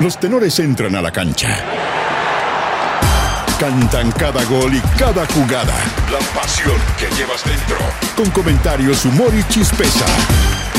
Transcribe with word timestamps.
Los 0.00 0.18
tenores 0.18 0.58
entran 0.58 0.96
a 0.96 1.02
la 1.02 1.12
cancha. 1.12 1.48
Cantan 3.58 4.10
cada 4.12 4.44
gol 4.44 4.74
y 4.74 4.80
cada 4.98 5.24
jugada. 5.26 5.74
La 6.10 6.18
pasión 6.38 6.76
que 6.98 7.06
llevas 7.14 7.44
dentro. 7.44 7.76
Con 8.16 8.28
comentarios, 8.30 9.04
humor 9.04 9.32
y 9.34 9.44
chispeza. 9.44 10.06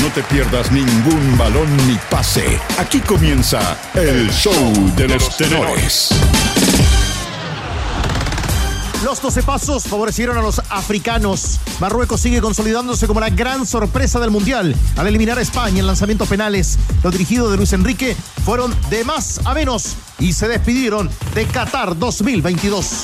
No 0.02 0.08
te 0.08 0.22
pierdas 0.22 0.70
ningún 0.70 1.38
balón 1.38 1.74
ni 1.88 1.98
pase. 2.10 2.60
Aquí 2.78 3.00
comienza 3.00 3.78
el 3.94 4.30
show 4.30 4.72
de 4.94 5.08
los 5.08 5.36
tenores. 5.36 6.10
Los 9.04 9.20
12 9.20 9.42
pasos 9.42 9.84
favorecieron 9.84 10.38
a 10.38 10.42
los 10.42 10.60
africanos. 10.70 11.60
Marruecos 11.80 12.20
sigue 12.20 12.40
consolidándose 12.40 13.06
como 13.06 13.20
la 13.20 13.30
gran 13.30 13.66
sorpresa 13.66 14.18
del 14.18 14.30
Mundial. 14.30 14.74
Al 14.96 15.06
eliminar 15.06 15.38
a 15.38 15.42
España 15.42 15.80
en 15.80 15.86
lanzamientos 15.86 16.28
penales, 16.28 16.78
los 17.02 17.12
dirigidos 17.12 17.50
de 17.50 17.56
Luis 17.56 17.72
Enrique 17.72 18.16
fueron 18.44 18.74
de 18.90 19.04
más 19.04 19.40
a 19.44 19.54
menos 19.54 19.94
y 20.18 20.32
se 20.32 20.48
despidieron 20.48 21.10
de 21.34 21.46
Qatar 21.46 21.98
2022. 21.98 23.02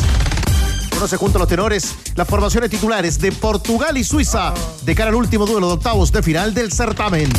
Conoce 0.95 1.17
junto 1.17 1.39
a 1.39 1.41
los 1.41 1.49
tenores 1.49 1.95
las 2.15 2.29
formaciones 2.29 2.71
titulares 2.71 3.19
de 3.19 3.31
Portugal 3.31 3.97
y 3.97 4.05
Suiza 4.05 4.55
de 4.85 4.95
cara 4.95 5.11
al 5.11 5.17
último 5.17 5.47
duelo 5.47 5.69
de 5.69 5.75
octavos 5.75 6.11
de 6.11 6.23
final 6.23 6.55
del 6.55 6.73
certamen. 6.73 7.31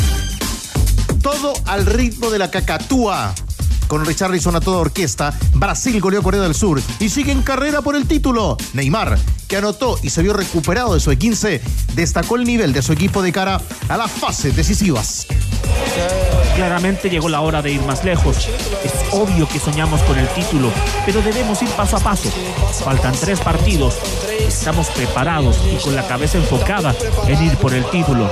Todo 1.22 1.54
al 1.66 1.86
ritmo 1.86 2.30
de 2.30 2.40
la 2.40 2.52
cacatúa. 2.52 3.34
Con 3.94 4.08
Richarlison 4.08 4.56
a 4.56 4.60
toda 4.60 4.80
orquesta, 4.80 5.38
Brasil 5.54 6.02
goleó 6.02 6.24
Corea 6.24 6.42
del 6.42 6.56
Sur 6.56 6.82
y 7.00 7.10
sigue 7.10 7.32
en 7.32 7.44
carrera 7.44 7.84
por 7.84 7.96
el 7.96 8.08
título. 8.08 8.58
Neymar, 8.74 9.20
que 9.48 9.58
anotó 9.58 10.00
y 10.02 10.10
se 10.10 10.24
vio 10.24 10.34
recuperado 10.34 10.96
de 10.96 11.00
su 11.00 11.12
E15, 11.12 11.62
destacó 11.94 12.38
el 12.38 12.44
nivel 12.44 12.74
de 12.74 12.82
su 12.82 12.92
equipo 12.92 13.22
de 13.22 13.32
cara 13.32 13.62
a 13.90 13.96
las 13.96 14.10
fases 14.10 14.56
decisivas. 14.56 15.28
Claramente 16.56 17.08
llegó 17.08 17.30
la 17.30 17.42
hora 17.42 17.62
de 17.62 17.74
ir 17.74 17.84
más 17.84 18.04
lejos. 18.04 18.50
Es 18.84 18.94
obvio 19.12 19.48
que 19.48 19.60
soñamos 19.60 20.02
con 20.02 20.18
el 20.18 20.28
título, 20.30 20.72
pero 21.06 21.22
debemos 21.22 21.62
ir 21.62 21.70
paso 21.70 21.98
a 21.98 22.00
paso. 22.00 22.32
Faltan 22.84 23.14
tres 23.22 23.42
partidos. 23.42 23.94
Estamos 24.40 24.88
preparados 24.88 25.56
y 25.72 25.80
con 25.84 25.96
la 25.96 26.08
cabeza 26.08 26.40
enfocada 26.40 26.96
en 27.28 27.44
ir 27.44 27.56
por 27.58 27.76
el 27.76 27.86
título. 27.92 28.28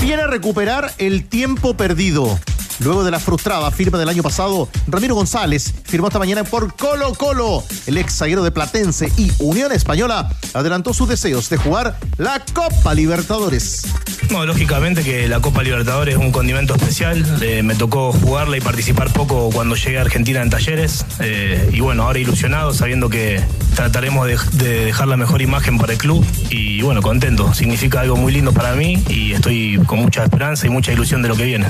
Viene 0.00 0.22
a 0.22 0.26
recuperar 0.26 0.90
el 0.96 1.28
tiempo 1.28 1.74
perdido. 1.74 2.38
Luego 2.84 3.02
de 3.02 3.10
la 3.10 3.18
frustrada 3.18 3.70
firma 3.70 3.96
del 3.96 4.10
año 4.10 4.22
pasado, 4.22 4.68
Ramiro 4.86 5.14
González 5.14 5.72
firmó 5.84 6.08
esta 6.08 6.18
mañana 6.18 6.44
por 6.44 6.76
Colo 6.76 7.14
Colo. 7.14 7.64
El 7.86 7.96
ex 7.96 8.18
zaguero 8.18 8.44
de 8.44 8.50
Platense 8.50 9.10
y 9.16 9.32
Unión 9.38 9.72
Española 9.72 10.28
adelantó 10.52 10.92
sus 10.92 11.08
deseos 11.08 11.48
de 11.48 11.56
jugar 11.56 11.98
la 12.18 12.44
Copa 12.52 12.92
Libertadores. 12.92 13.86
No, 14.30 14.44
lógicamente 14.44 15.02
que 15.02 15.28
la 15.28 15.40
Copa 15.40 15.62
Libertadores 15.62 16.16
es 16.16 16.20
un 16.20 16.30
condimento 16.30 16.74
especial. 16.74 17.24
Eh, 17.40 17.62
me 17.62 17.74
tocó 17.74 18.12
jugarla 18.12 18.58
y 18.58 18.60
participar 18.60 19.10
poco 19.14 19.48
cuando 19.50 19.76
llegué 19.76 19.96
a 19.96 20.02
Argentina 20.02 20.42
en 20.42 20.50
talleres. 20.50 21.06
Eh, 21.20 21.70
y 21.72 21.80
bueno, 21.80 22.02
ahora 22.02 22.18
ilusionado, 22.18 22.74
sabiendo 22.74 23.08
que 23.08 23.42
trataremos 23.74 24.26
de, 24.26 24.38
de 24.62 24.84
dejar 24.84 25.08
la 25.08 25.16
mejor 25.16 25.40
imagen 25.40 25.78
para 25.78 25.94
el 25.94 25.98
club. 25.98 26.22
Y 26.50 26.82
bueno, 26.82 27.00
contento. 27.00 27.54
Significa 27.54 28.00
algo 28.00 28.16
muy 28.16 28.30
lindo 28.30 28.52
para 28.52 28.74
mí 28.74 29.02
y 29.08 29.32
estoy 29.32 29.80
con 29.86 30.00
mucha 30.00 30.22
esperanza 30.22 30.66
y 30.66 30.70
mucha 30.70 30.92
ilusión 30.92 31.22
de 31.22 31.28
lo 31.28 31.36
que 31.36 31.44
viene. 31.44 31.66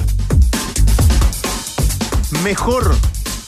Mejor 2.43 2.97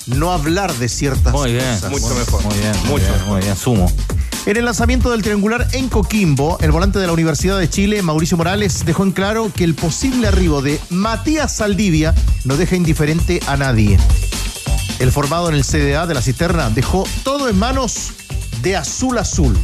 no 0.06 0.32
hablar 0.32 0.72
de 0.74 0.88
ciertas 0.88 1.32
Muy 1.32 1.52
bien. 1.52 1.64
cosas. 1.74 1.90
Mucho 1.90 2.14
mejor. 2.14 2.42
Muy 2.44 2.54
bien, 2.58 2.72
muy 2.86 3.00
bien, 3.00 3.12
muy 3.28 3.40
bien. 3.40 3.56
Sumo. 3.56 3.90
En 4.46 4.56
el 4.56 4.64
lanzamiento 4.64 5.10
del 5.10 5.22
triangular 5.22 5.66
en 5.72 5.88
Coquimbo, 5.88 6.56
el 6.60 6.70
volante 6.70 7.00
de 7.00 7.06
la 7.08 7.12
Universidad 7.12 7.58
de 7.58 7.68
Chile, 7.68 8.00
Mauricio 8.02 8.36
Morales, 8.36 8.84
dejó 8.86 9.02
en 9.02 9.10
claro 9.10 9.50
que 9.52 9.64
el 9.64 9.74
posible 9.74 10.28
arribo 10.28 10.62
de 10.62 10.78
Matías 10.90 11.56
Saldivia 11.56 12.14
no 12.44 12.56
deja 12.56 12.76
indiferente 12.76 13.40
a 13.48 13.56
nadie. 13.56 13.98
El 15.00 15.10
formado 15.10 15.48
en 15.48 15.56
el 15.56 15.64
CDA 15.64 16.06
de 16.06 16.14
la 16.14 16.22
cisterna 16.22 16.70
dejó 16.70 17.08
todo 17.24 17.48
en 17.48 17.58
manos 17.58 18.12
de 18.62 18.76
Azul 18.76 19.18
Azul. 19.18 19.58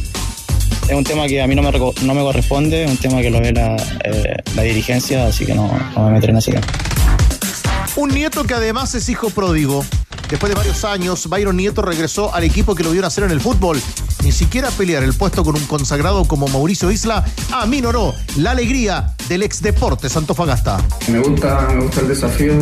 Es 0.89 0.95
un 0.95 1.05
tema 1.05 1.27
que 1.27 1.41
a 1.41 1.47
mí 1.47 1.55
no 1.55 1.61
me, 1.61 1.71
reco- 1.71 1.97
no 2.01 2.13
me 2.13 2.21
corresponde, 2.21 2.83
es 2.83 2.91
un 2.91 2.97
tema 2.97 3.21
que 3.21 3.29
lo 3.29 3.39
ve 3.39 3.53
la, 3.53 3.77
eh, 4.03 4.35
la 4.53 4.63
dirigencia, 4.63 5.25
así 5.27 5.45
que 5.45 5.55
no, 5.55 5.71
no 5.95 6.05
me 6.07 6.11
meteré 6.11 6.31
en 6.33 6.37
ese 6.39 6.51
tema. 6.51 6.67
Un 7.95 8.09
nieto 8.09 8.43
que 8.43 8.53
además 8.53 8.95
es 8.95 9.07
hijo 9.09 9.29
pródigo. 9.29 9.85
Después 10.29 10.49
de 10.49 10.55
varios 10.55 10.83
años, 10.83 11.27
Byron 11.29 11.55
Nieto 11.57 11.83
regresó 11.83 12.33
al 12.33 12.43
equipo 12.43 12.73
que 12.73 12.83
lo 12.83 12.91
vio 12.91 13.01
nacer 13.01 13.23
en 13.23 13.31
el 13.31 13.39
fútbol. 13.39 13.79
Ni 14.23 14.31
siquiera 14.31 14.71
pelear 14.71 15.03
el 15.03 15.13
puesto 15.13 15.43
con 15.43 15.55
un 15.55 15.65
consagrado 15.65 16.25
como 16.25 16.47
Mauricio 16.47 16.89
Isla 16.89 17.23
aminoró 17.51 18.15
la 18.37 18.51
alegría 18.51 19.13
del 19.29 19.43
ex 19.43 19.61
deporte 19.61 20.09
Santofagasta. 20.09 20.83
Me 21.09 21.19
gusta, 21.19 21.67
me 21.73 21.83
gusta 21.83 21.99
el 22.01 22.07
desafío, 22.07 22.53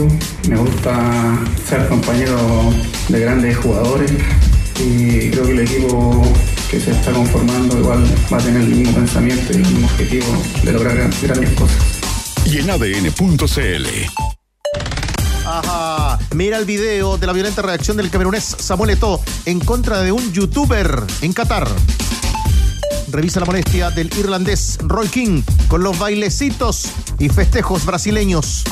me 0.49 0.57
gusta 0.57 1.39
ser 1.69 1.87
compañero 1.87 2.37
de 3.07 3.19
grandes 3.19 3.57
jugadores 3.57 4.11
y 4.79 5.29
creo 5.29 5.45
que 5.45 5.51
el 5.51 5.59
equipo 5.59 6.23
que 6.69 6.79
se 6.79 6.91
está 6.91 7.11
conformando 7.11 7.77
igual 7.77 8.03
va 8.33 8.37
a 8.37 8.41
tener 8.41 8.61
el 8.63 8.67
mismo 8.69 8.95
pensamiento 8.95 9.53
y 9.53 9.55
el 9.57 9.61
mismo 9.67 9.85
objetivo 9.87 10.25
de 10.63 10.71
lograr 10.73 10.95
gran- 10.97 11.13
grandes 11.21 11.49
cosas. 11.51 11.77
Y 12.45 12.57
en 12.57 12.69
ADN.cl. 12.71 13.87
Mira 16.33 16.57
el 16.57 16.65
video 16.65 17.17
de 17.17 17.27
la 17.27 17.33
violenta 17.33 17.61
reacción 17.61 17.97
del 17.97 18.09
camerunés 18.09 18.43
Samuel 18.43 18.91
Eto'o 18.91 19.21
en 19.45 19.59
contra 19.59 20.01
de 20.01 20.11
un 20.11 20.31
youtuber 20.31 21.03
en 21.21 21.33
Qatar. 21.33 21.67
Revisa 23.09 23.41
la 23.41 23.45
molestia 23.45 23.89
del 23.89 24.09
irlandés 24.17 24.77
Roy 24.81 25.09
King 25.09 25.41
con 25.67 25.83
los 25.83 25.99
bailecitos 25.99 26.85
y 27.19 27.29
festejos 27.29 27.85
brasileños. 27.85 28.63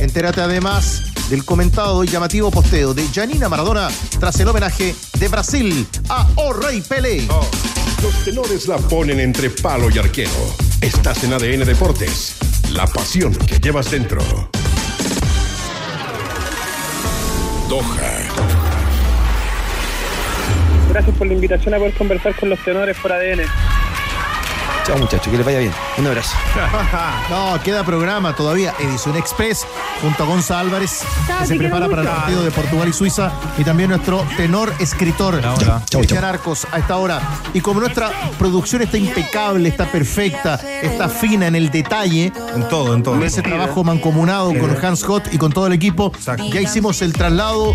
Entérate 0.00 0.40
además 0.40 1.02
del 1.28 1.44
comentado 1.44 2.02
y 2.04 2.08
llamativo 2.08 2.50
posteo 2.50 2.94
de 2.94 3.06
Janina 3.08 3.48
Maradona 3.48 3.88
tras 4.18 4.40
el 4.40 4.48
homenaje 4.48 4.94
de 5.18 5.28
Brasil 5.28 5.86
a 6.08 6.26
O 6.36 6.52
Rey 6.52 6.80
Pelé. 6.80 7.26
Los 8.02 8.24
tenores 8.24 8.66
la 8.68 8.78
ponen 8.78 9.20
entre 9.20 9.50
palo 9.50 9.90
y 9.90 9.98
arquero. 9.98 10.30
Estás 10.80 11.24
en 11.24 11.32
ADN 11.34 11.64
Deportes. 11.64 12.36
La 12.72 12.86
pasión 12.86 13.34
que 13.34 13.58
llevas 13.58 13.90
dentro. 13.90 14.20
Gracias 20.88 21.16
por 21.16 21.26
la 21.26 21.32
invitación 21.32 21.74
a 21.74 21.78
poder 21.78 21.94
conversar 21.94 22.34
con 22.36 22.48
los 22.48 22.62
tenores 22.64 22.96
por 22.98 23.12
ADN. 23.12 23.40
Chao 24.86 24.98
muchachos, 24.98 25.28
que 25.28 25.36
les 25.36 25.44
vaya 25.44 25.58
bien. 25.58 25.72
Un 25.98 26.06
abrazo. 26.06 26.36
No, 27.28 27.60
queda 27.62 27.82
programa 27.84 28.36
todavía. 28.36 28.72
Edición 28.78 29.16
Express 29.16 29.66
junto 30.00 30.22
a 30.22 30.26
Gonza 30.26 30.60
Álvarez, 30.60 31.02
que 31.40 31.46
se 31.46 31.56
prepara 31.56 31.88
para 31.88 32.02
el 32.02 32.08
partido 32.08 32.44
de 32.44 32.50
Portugal 32.52 32.88
y 32.88 32.92
Suiza. 32.92 33.32
Y 33.58 33.64
también 33.64 33.90
nuestro 33.90 34.24
tenor 34.36 34.72
escritor. 34.78 35.40
Cristian 35.90 36.24
Arcos, 36.24 36.66
a 36.70 36.78
esta 36.78 36.96
hora. 36.98 37.20
Y 37.52 37.60
como 37.60 37.80
nuestra 37.80 38.10
producción 38.38 38.82
está 38.82 38.96
impecable, 38.96 39.68
está 39.68 39.90
perfecta, 39.90 40.54
está 40.80 41.08
fina 41.08 41.48
en 41.48 41.56
el 41.56 41.70
detalle, 41.70 42.32
En 42.54 42.68
todo, 42.68 42.94
en 42.94 43.02
todo. 43.02 43.22
ese 43.24 43.42
trabajo 43.42 43.82
mancomunado 43.82 44.54
con 44.56 44.76
Hans 44.84 45.02
Hot 45.04 45.32
y 45.34 45.38
con 45.38 45.52
todo 45.52 45.66
el 45.66 45.72
equipo, 45.72 46.12
ya 46.52 46.60
hicimos 46.60 47.02
el 47.02 47.12
traslado 47.12 47.74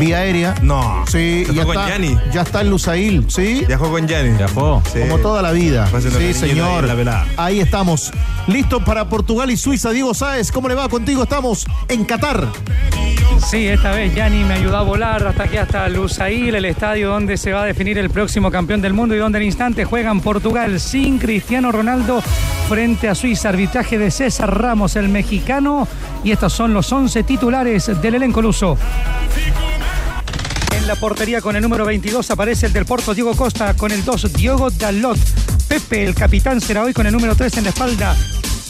vía 0.00 0.18
aérea. 0.18 0.54
No. 0.62 1.04
Sí, 1.06 1.44
¿Te 1.46 1.54
ya 1.54 1.64
con 1.64 1.76
está, 1.76 1.88
Gianni? 1.88 2.16
ya 2.32 2.42
está 2.42 2.60
en 2.60 2.70
Lusail, 2.70 3.24
¿sí? 3.28 3.64
Viajó 3.66 3.90
con 3.90 4.06
Gianni. 4.06 4.36
Viajó. 4.36 4.82
Sí. 4.92 5.00
Como 5.00 5.18
toda 5.18 5.42
la 5.42 5.52
vida. 5.52 5.88
Sí, 6.00 6.08
ahí 6.18 6.34
señor. 6.34 6.84
la. 7.04 7.26
Ahí 7.36 7.60
estamos. 7.60 8.12
Listo 8.46 8.84
para 8.84 9.08
Portugal 9.08 9.50
y 9.50 9.56
Suiza. 9.56 9.90
Diego 9.90 10.14
Sáez, 10.14 10.52
¿cómo 10.52 10.68
le 10.68 10.74
va 10.74 10.88
contigo? 10.88 11.22
Estamos 11.22 11.66
en 11.88 12.04
Qatar. 12.04 12.46
Sí, 13.50 13.66
esta 13.68 13.92
vez 13.92 14.14
Yanni 14.14 14.44
me 14.44 14.54
ayudó 14.54 14.78
a 14.78 14.82
volar 14.82 15.24
hasta 15.26 15.44
aquí, 15.44 15.56
hasta 15.56 15.88
Lusail, 15.88 16.54
el 16.54 16.64
estadio 16.64 17.10
donde 17.10 17.36
se 17.36 17.52
va 17.52 17.62
a 17.62 17.66
definir 17.66 17.98
el 17.98 18.08
próximo 18.10 18.50
campeón 18.50 18.80
del 18.80 18.92
mundo 18.94 19.14
y 19.14 19.18
donde 19.18 19.38
al 19.38 19.44
instante 19.44 19.84
juegan 19.84 20.20
Portugal 20.20 20.80
sin 20.80 21.18
Cristiano 21.18 21.70
Ronaldo 21.70 22.22
frente 22.68 23.08
a 23.08 23.14
Suiza. 23.14 23.50
Arbitraje 23.50 23.98
de 23.98 24.10
César 24.10 24.58
Ramos, 24.60 24.96
el 24.96 25.08
mexicano. 25.08 25.86
Y 26.24 26.32
estos 26.32 26.52
son 26.52 26.72
los 26.74 26.90
11 26.92 27.22
titulares 27.24 27.90
del 28.00 28.14
elenco 28.16 28.42
luso. 28.42 28.78
La 30.86 30.94
portería 30.94 31.40
con 31.40 31.56
el 31.56 31.62
número 31.62 31.84
22 31.84 32.30
aparece 32.30 32.66
el 32.66 32.72
del 32.72 32.84
Porto 32.84 33.12
Diego 33.12 33.34
Costa, 33.34 33.74
con 33.74 33.90
el 33.90 34.04
2 34.04 34.32
Diogo 34.34 34.70
Dalot. 34.70 35.18
Pepe, 35.66 36.04
el 36.04 36.14
capitán, 36.14 36.60
será 36.60 36.84
hoy 36.84 36.92
con 36.92 37.04
el 37.06 37.12
número 37.12 37.34
3 37.34 37.56
en 37.56 37.64
la 37.64 37.70
espalda. 37.70 38.16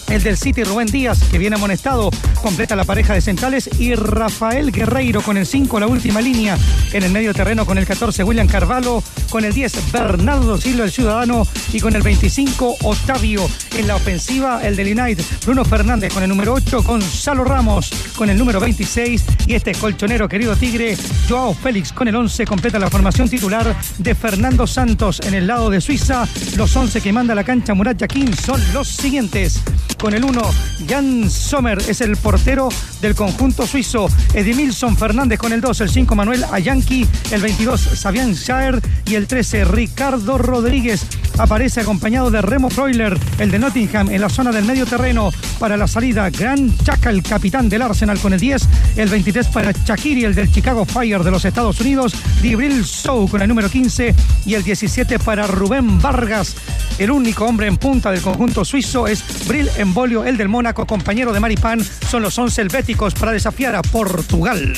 El 0.08 0.22
del 0.22 0.36
City 0.36 0.62
Rubén 0.62 0.86
Díaz, 0.86 1.18
que 1.30 1.38
viene 1.38 1.56
amonestado, 1.56 2.10
completa 2.40 2.76
la 2.76 2.84
pareja 2.84 3.14
de 3.14 3.20
centrales. 3.20 3.68
Y 3.78 3.94
Rafael 3.94 4.70
Guerreiro 4.70 5.20
con 5.22 5.36
el 5.36 5.46
5, 5.46 5.80
la 5.80 5.86
última 5.86 6.20
línea. 6.20 6.56
En 6.92 7.02
el 7.02 7.10
medio 7.10 7.34
terreno 7.34 7.66
con 7.66 7.76
el 7.78 7.86
14, 7.86 8.22
William 8.24 8.46
Carvalho. 8.46 9.02
Con 9.30 9.44
el 9.44 9.52
10, 9.52 9.92
Bernardo 9.92 10.58
Silva, 10.58 10.84
el 10.84 10.92
ciudadano. 10.92 11.46
Y 11.72 11.80
con 11.80 11.96
el 11.96 12.02
25, 12.02 12.76
Octavio. 12.82 13.48
En 13.76 13.86
la 13.88 13.96
ofensiva, 13.96 14.60
el 14.66 14.76
del 14.76 14.98
United, 14.98 15.24
Bruno 15.44 15.64
Fernández 15.64 16.12
con 16.12 16.22
el 16.22 16.28
número 16.28 16.54
8, 16.54 16.82
Gonzalo 16.82 17.44
Ramos 17.44 17.90
con 18.16 18.30
el 18.30 18.38
número 18.38 18.60
26. 18.60 19.24
Y 19.46 19.54
este 19.54 19.72
colchonero 19.72 20.28
querido 20.28 20.56
Tigre, 20.56 20.96
Joao 21.28 21.54
Félix 21.54 21.92
con 21.92 22.08
el 22.08 22.16
11, 22.16 22.46
completa 22.46 22.78
la 22.78 22.90
formación 22.90 23.28
titular 23.28 23.76
de 23.98 24.14
Fernando 24.14 24.66
Santos 24.66 25.20
en 25.26 25.34
el 25.34 25.46
lado 25.46 25.68
de 25.68 25.80
Suiza. 25.80 26.26
Los 26.56 26.74
11 26.76 27.00
que 27.00 27.12
manda 27.12 27.34
la 27.34 27.44
cancha 27.44 27.74
Murat 27.74 27.98
Yaquín 27.98 28.34
son 28.36 28.60
los 28.72 28.88
siguientes. 28.88 29.62
Con 29.98 30.14
el 30.14 30.24
1. 30.24 30.42
Jan 30.88 31.30
Sommer 31.30 31.78
es 31.78 32.00
el 32.00 32.16
portero 32.16 32.68
del 33.00 33.14
conjunto 33.14 33.66
suizo. 33.66 34.08
Edimilson 34.34 34.96
Fernández 34.96 35.38
con 35.38 35.52
el 35.52 35.60
2. 35.60 35.80
El 35.82 35.90
5 35.90 36.14
Manuel 36.14 36.44
Ayanqui. 36.50 37.06
El 37.30 37.42
22 37.42 37.80
Sabian 37.80 38.34
Schaer. 38.34 38.80
Y 39.06 39.14
el 39.14 39.26
13 39.26 39.64
Ricardo 39.64 40.38
Rodríguez. 40.38 41.06
Aparece 41.38 41.80
acompañado 41.80 42.30
de 42.30 42.40
Remo 42.40 42.70
Freuler, 42.70 43.18
el 43.38 43.50
de 43.50 43.58
Nottingham, 43.58 44.10
en 44.10 44.20
la 44.20 44.28
zona 44.28 44.52
del 44.52 44.64
medio 44.64 44.86
terreno 44.86 45.30
para 45.58 45.76
la 45.76 45.86
salida. 45.86 46.30
Gran 46.30 46.76
Chaca, 46.78 47.10
el 47.10 47.22
capitán 47.22 47.68
del 47.68 47.82
Arsenal 47.82 48.18
con 48.18 48.32
el 48.32 48.40
10. 48.40 48.68
El 48.96 49.08
23 49.08 49.48
para 49.48 49.72
Chakiri, 49.72 50.24
el 50.24 50.34
del 50.34 50.50
Chicago 50.50 50.86
Fire 50.86 51.22
de 51.22 51.30
los 51.30 51.44
Estados 51.44 51.80
Unidos. 51.80 52.14
Dibril 52.40 52.84
Sou 52.84 53.28
con 53.28 53.42
el 53.42 53.48
número 53.48 53.68
15. 53.68 54.14
Y 54.46 54.54
el 54.54 54.62
17 54.62 55.18
para 55.18 55.46
Rubén 55.46 56.00
Vargas. 56.00 56.56
El 56.98 57.10
único 57.10 57.44
hombre 57.44 57.66
en 57.66 57.76
punta 57.76 58.10
del 58.10 58.22
conjunto 58.22 58.64
suizo 58.64 59.06
es 59.06 59.22
Bril 59.46 59.68
Embolio, 59.76 60.24
el 60.24 60.38
del 60.38 60.48
Mónaco, 60.48 60.86
compañero 60.86 61.32
de 61.32 61.40
Maripán. 61.40 61.84
Son 62.08 62.22
los 62.22 62.38
11 62.38 62.62
helvéticos 62.62 63.14
para 63.14 63.32
desafiar 63.32 63.76
a 63.76 63.82
Portugal. 63.82 64.74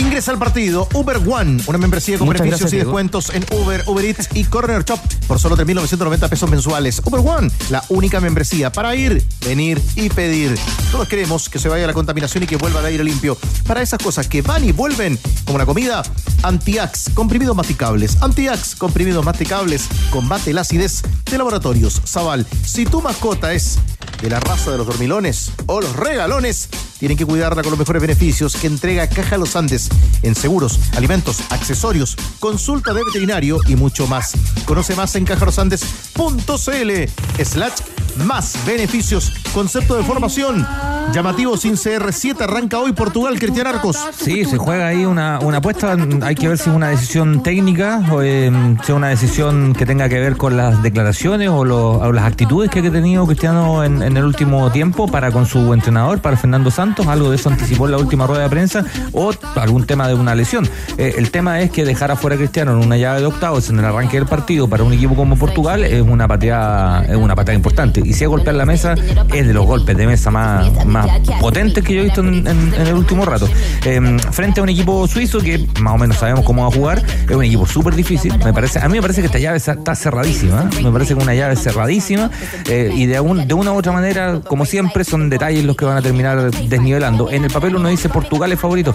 Ingresa 0.00 0.30
al 0.30 0.38
partido 0.38 0.88
Uber 0.94 1.18
One, 1.18 1.62
una 1.66 1.76
membresía 1.76 2.16
con 2.16 2.26
Muchas 2.26 2.40
beneficios 2.40 2.70
gracias, 2.70 2.72
y 2.72 2.84
descuentos 2.84 3.30
en 3.34 3.44
Uber, 3.52 3.84
Uber 3.86 4.02
Eats 4.02 4.30
y 4.32 4.44
Corner 4.44 4.82
Shop 4.82 4.98
por 5.26 5.38
solo 5.38 5.58
3.990 5.58 6.28
pesos 6.30 6.50
mensuales. 6.50 7.02
Uber 7.04 7.20
One, 7.22 7.50
la 7.68 7.84
única 7.90 8.18
membresía 8.18 8.72
para 8.72 8.96
ir, 8.96 9.22
venir 9.44 9.80
y 9.96 10.08
pedir. 10.08 10.58
Todos 10.90 11.06
queremos 11.06 11.50
que 11.50 11.58
se 11.58 11.68
vaya 11.68 11.86
la 11.86 11.92
contaminación 11.92 12.44
y 12.44 12.46
que 12.46 12.56
vuelva 12.56 12.80
el 12.80 12.86
aire 12.86 13.04
limpio. 13.04 13.36
Para 13.66 13.82
esas 13.82 14.02
cosas 14.02 14.26
que 14.26 14.40
van 14.40 14.64
y 14.64 14.72
vuelven, 14.72 15.18
como 15.44 15.58
la 15.58 15.66
comida, 15.66 16.02
Antiax, 16.44 17.10
comprimidos 17.12 17.54
masticables. 17.54 18.22
Antiax, 18.22 18.76
comprimidos 18.76 19.22
masticables, 19.22 19.86
combate 20.08 20.54
la 20.54 20.62
acidez 20.62 21.02
de 21.30 21.36
laboratorios. 21.36 22.00
Zaval, 22.06 22.46
si 22.64 22.86
tu 22.86 23.02
mascota 23.02 23.52
es 23.52 23.78
de 24.22 24.30
la 24.30 24.40
raza 24.40 24.70
de 24.70 24.78
los 24.78 24.86
dormilones 24.86 25.52
o 25.66 25.82
los 25.82 25.94
regalones, 25.94 26.70
tienen 27.00 27.16
que 27.16 27.26
cuidarla 27.26 27.62
con 27.62 27.70
los 27.70 27.78
mejores 27.78 28.02
beneficios 28.02 28.54
que 28.54 28.66
entrega 28.66 29.08
Caja 29.08 29.38
Los 29.38 29.56
Andes 29.56 29.88
en 30.22 30.34
seguros, 30.34 30.78
alimentos, 30.96 31.40
accesorios, 31.50 32.14
consulta 32.38 32.92
de 32.92 33.02
veterinario 33.02 33.58
y 33.66 33.74
mucho 33.74 34.06
más. 34.06 34.32
Conoce 34.66 34.94
más 34.94 35.16
en 35.16 35.24
cajalosandes.cl 35.24 37.42
slash 37.42 37.72
más 38.24 38.54
beneficios. 38.66 39.32
Concepto 39.54 39.96
de 39.96 40.02
formación. 40.02 40.66
Llamativo 41.12 41.56
sin 41.56 41.74
CR7 41.74 42.42
arranca 42.42 42.78
hoy 42.78 42.92
Portugal, 42.92 43.38
Cristian 43.38 43.66
Arcos. 43.66 43.96
Sí, 44.16 44.44
se 44.44 44.58
juega 44.58 44.88
ahí 44.88 45.06
una, 45.06 45.38
una 45.40 45.58
apuesta. 45.58 45.96
Hay 46.22 46.34
que 46.34 46.48
ver 46.48 46.58
si 46.58 46.68
es 46.68 46.76
una 46.76 46.88
decisión 46.88 47.42
técnica 47.42 48.02
o 48.12 48.22
eh, 48.22 48.50
si 48.84 48.92
es 48.92 48.96
una 48.96 49.08
decisión 49.08 49.72
que 49.72 49.86
tenga 49.86 50.08
que 50.08 50.20
ver 50.20 50.36
con 50.36 50.56
las 50.56 50.82
declaraciones 50.82 51.48
o, 51.48 51.64
las 51.64 52.24
actitudes 52.24 52.70
que 52.70 52.80
ha 52.80 52.90
tenido 52.90 53.26
Cristiano 53.26 53.84
en 53.84 54.02
el 54.02 54.24
último 54.24 54.70
tiempo 54.70 55.08
para 55.08 55.32
con 55.32 55.46
su 55.46 55.72
entrenador, 55.72 56.20
para 56.20 56.36
Fernando 56.36 56.70
Santos. 56.70 56.89
Algo 57.08 57.30
de 57.30 57.36
eso 57.36 57.48
anticipó 57.48 57.86
en 57.86 57.92
la 57.92 57.98
última 57.98 58.26
rueda 58.26 58.42
de 58.44 58.48
prensa 58.50 58.84
o 59.12 59.32
algún 59.56 59.84
tema 59.86 60.06
de 60.08 60.14
una 60.14 60.34
lesión. 60.34 60.68
Eh, 60.98 61.14
el 61.18 61.30
tema 61.30 61.60
es 61.60 61.70
que 61.70 61.84
dejar 61.84 62.10
afuera 62.10 62.36
a 62.36 62.38
Cristiano 62.38 62.72
en 62.72 62.78
una 62.78 62.96
llave 62.96 63.20
de 63.20 63.26
octavos 63.26 63.68
en 63.70 63.78
el 63.78 63.84
arranque 63.84 64.16
del 64.16 64.26
partido 64.26 64.68
para 64.68 64.84
un 64.84 64.92
equipo 64.92 65.14
como 65.14 65.36
Portugal 65.36 65.84
es 65.84 66.02
una 66.02 66.26
pateada, 66.28 67.04
es 67.04 67.16
una 67.16 67.34
importante. 67.52 68.00
Y 68.04 68.12
si 68.12 68.24
es 68.24 68.28
golpear 68.30 68.54
la 68.54 68.66
mesa, 68.66 68.94
es 69.32 69.46
de 69.46 69.52
los 69.54 69.66
golpes 69.66 69.96
de 69.96 70.06
mesa 70.06 70.30
más, 70.30 70.84
más 70.86 71.06
potentes 71.40 71.82
que 71.82 71.94
yo 71.94 72.00
he 72.02 72.04
visto 72.04 72.20
en, 72.20 72.46
el 72.46 72.94
último 72.94 73.24
rato. 73.24 73.48
Eh, 73.84 74.18
frente 74.30 74.60
a 74.60 74.62
un 74.62 74.68
equipo 74.68 75.06
suizo 75.08 75.40
que 75.40 75.66
más 75.80 75.94
o 75.94 75.98
menos 75.98 76.16
sabemos 76.18 76.44
cómo 76.44 76.62
va 76.62 76.68
a 76.68 76.72
jugar, 76.72 77.02
es 77.28 77.34
un 77.34 77.44
equipo 77.44 77.66
súper 77.66 77.94
difícil. 77.94 78.36
Me 78.44 78.52
parece, 78.52 78.78
a 78.78 78.88
mí 78.88 78.94
me 78.94 79.02
parece 79.02 79.20
que 79.20 79.26
esta 79.26 79.38
llave 79.38 79.56
está- 79.56 79.76
cerradísima. 79.94 80.68
¿eh? 80.72 80.82
Me 80.82 80.90
parece 80.92 81.14
que 81.14 81.22
una 81.22 81.34
llave 81.34 81.56
cerradísima 81.56 82.30
eh, 82.66 82.92
y 82.94 83.06
de, 83.06 83.20
un- 83.20 83.46
de 83.48 83.54
una 83.54 83.72
u 83.72 83.76
otra 83.76 83.92
manera, 83.92 84.40
como 84.46 84.64
siempre, 84.64 85.04
son 85.04 85.28
detalles 85.28 85.64
los 85.64 85.76
que 85.76 85.84
van 85.84 85.96
a 85.96 86.02
terminar 86.02 86.50
desnivelando. 86.80 87.30
En 87.30 87.44
el 87.44 87.50
papel 87.50 87.76
uno 87.76 87.88
dice 87.88 88.08
Portugal 88.08 88.50
es 88.52 88.58
favorito. 88.58 88.92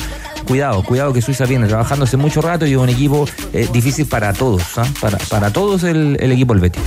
Cuidado, 0.48 0.84
cuidado 0.84 1.14
que 1.14 1.22
Suiza 1.22 1.46
viene 1.46 1.68
trabajando 1.68 2.06
hace 2.06 2.18
mucho 2.18 2.42
rato 2.42 2.66
y 2.66 2.74
es 2.74 2.78
un 2.78 2.90
equipo 2.90 3.28
eh, 3.54 3.68
difícil 3.72 4.06
para 4.06 4.34
todos, 4.34 4.78
¿ah? 4.78 4.86
para, 5.02 5.18
para 5.18 5.52
todos 5.52 5.84
el, 5.84 6.18
el 6.20 6.32
equipo 6.32 6.54
helvético. 6.54 6.86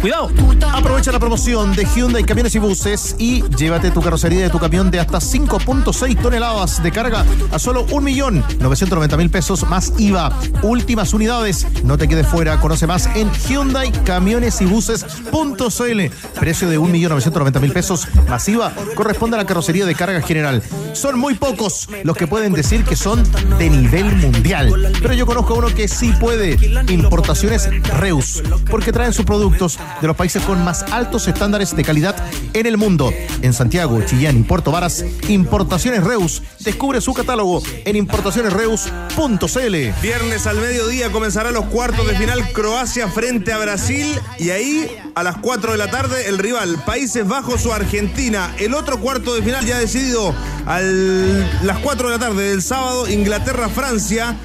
Cuidado. 0.00 0.30
Aprovecha 0.72 1.12
la 1.12 1.18
promoción 1.18 1.74
de 1.74 1.84
Hyundai 1.84 2.24
Camiones 2.24 2.54
y 2.54 2.58
Buses 2.58 3.16
y 3.18 3.42
llévate 3.56 3.90
tu 3.90 4.00
carrocería 4.00 4.40
de 4.40 4.50
tu 4.50 4.58
camión 4.58 4.90
de 4.90 4.98
hasta 4.98 5.18
5.6 5.18 6.22
toneladas 6.22 6.82
de 6.82 6.90
carga 6.90 7.26
a 7.50 7.58
solo 7.58 7.86
1.990.000 7.86 9.30
pesos 9.30 9.68
más 9.68 9.92
IVA. 9.98 10.32
Últimas 10.62 11.12
unidades. 11.12 11.66
No 11.84 11.98
te 11.98 12.08
quedes 12.08 12.26
fuera. 12.26 12.58
Conoce 12.60 12.86
más 12.86 13.10
en 13.14 13.30
Hyundai 13.32 13.92
Camiones 14.04 14.60
y 14.62 14.66
Buses.cl. 14.66 16.00
Precio 16.38 16.70
de 16.70 16.78
1.990.000 16.78 17.72
pesos 17.72 18.08
más 18.28 18.48
IVA 18.48 18.72
corresponde 18.94 19.36
a 19.36 19.38
la 19.38 19.46
carrocería 19.46 19.84
de 19.84 19.94
carga 19.94 20.22
general. 20.22 20.39
Son 20.92 21.18
muy 21.18 21.34
pocos 21.34 21.88
los 22.04 22.16
que 22.16 22.26
pueden 22.26 22.52
decir 22.52 22.84
que 22.84 22.96
son 22.96 23.22
de 23.58 23.70
nivel 23.70 24.16
mundial. 24.16 24.92
Pero 25.00 25.14
yo 25.14 25.26
conozco 25.26 25.54
a 25.54 25.58
uno 25.58 25.74
que 25.74 25.88
sí 25.88 26.12
puede. 26.18 26.58
Importaciones 26.88 27.68
Reus. 27.98 28.42
Porque 28.70 28.92
traen 28.92 29.12
sus 29.12 29.24
productos 29.24 29.78
de 30.00 30.06
los 30.06 30.16
países 30.16 30.42
con 30.42 30.62
más 30.64 30.82
altos 30.84 31.28
estándares 31.28 31.76
de 31.76 31.84
calidad 31.84 32.16
en 32.52 32.66
el 32.66 32.76
mundo. 32.76 33.12
En 33.42 33.52
Santiago, 33.52 34.00
Chillán 34.02 34.38
y 34.38 34.42
Puerto 34.42 34.70
Varas, 34.70 35.04
Importaciones 35.28 36.04
Reus. 36.04 36.42
Descubre 36.60 37.00
su 37.00 37.14
catálogo 37.14 37.62
en 37.84 37.96
importacionesreus.cl. 37.96 40.02
Viernes 40.02 40.46
al 40.46 40.56
mediodía 40.56 41.10
comenzarán 41.10 41.54
los 41.54 41.66
cuartos 41.66 42.06
de 42.06 42.16
final 42.16 42.52
Croacia 42.52 43.08
frente 43.08 43.52
a 43.52 43.58
Brasil 43.58 44.18
y 44.38 44.50
ahí 44.50 44.90
a 45.14 45.22
las 45.22 45.36
4 45.38 45.72
de 45.72 45.78
la 45.78 45.90
tarde 45.90 46.28
el 46.28 46.38
rival 46.38 46.82
Países 46.84 47.26
Bajos 47.26 47.64
o 47.66 47.72
Argentina. 47.72 48.54
El 48.58 48.74
otro 48.74 48.98
cuarto 48.98 49.34
de 49.34 49.42
final 49.42 49.64
ya 49.64 49.78
decidido 49.78 50.29
a 50.66 50.80
las 50.80 51.78
4 51.78 52.08
de 52.08 52.14
la 52.14 52.20
tarde 52.20 52.50
del 52.50 52.62
sábado 52.62 53.08
Inglaterra-Francia 53.08 54.36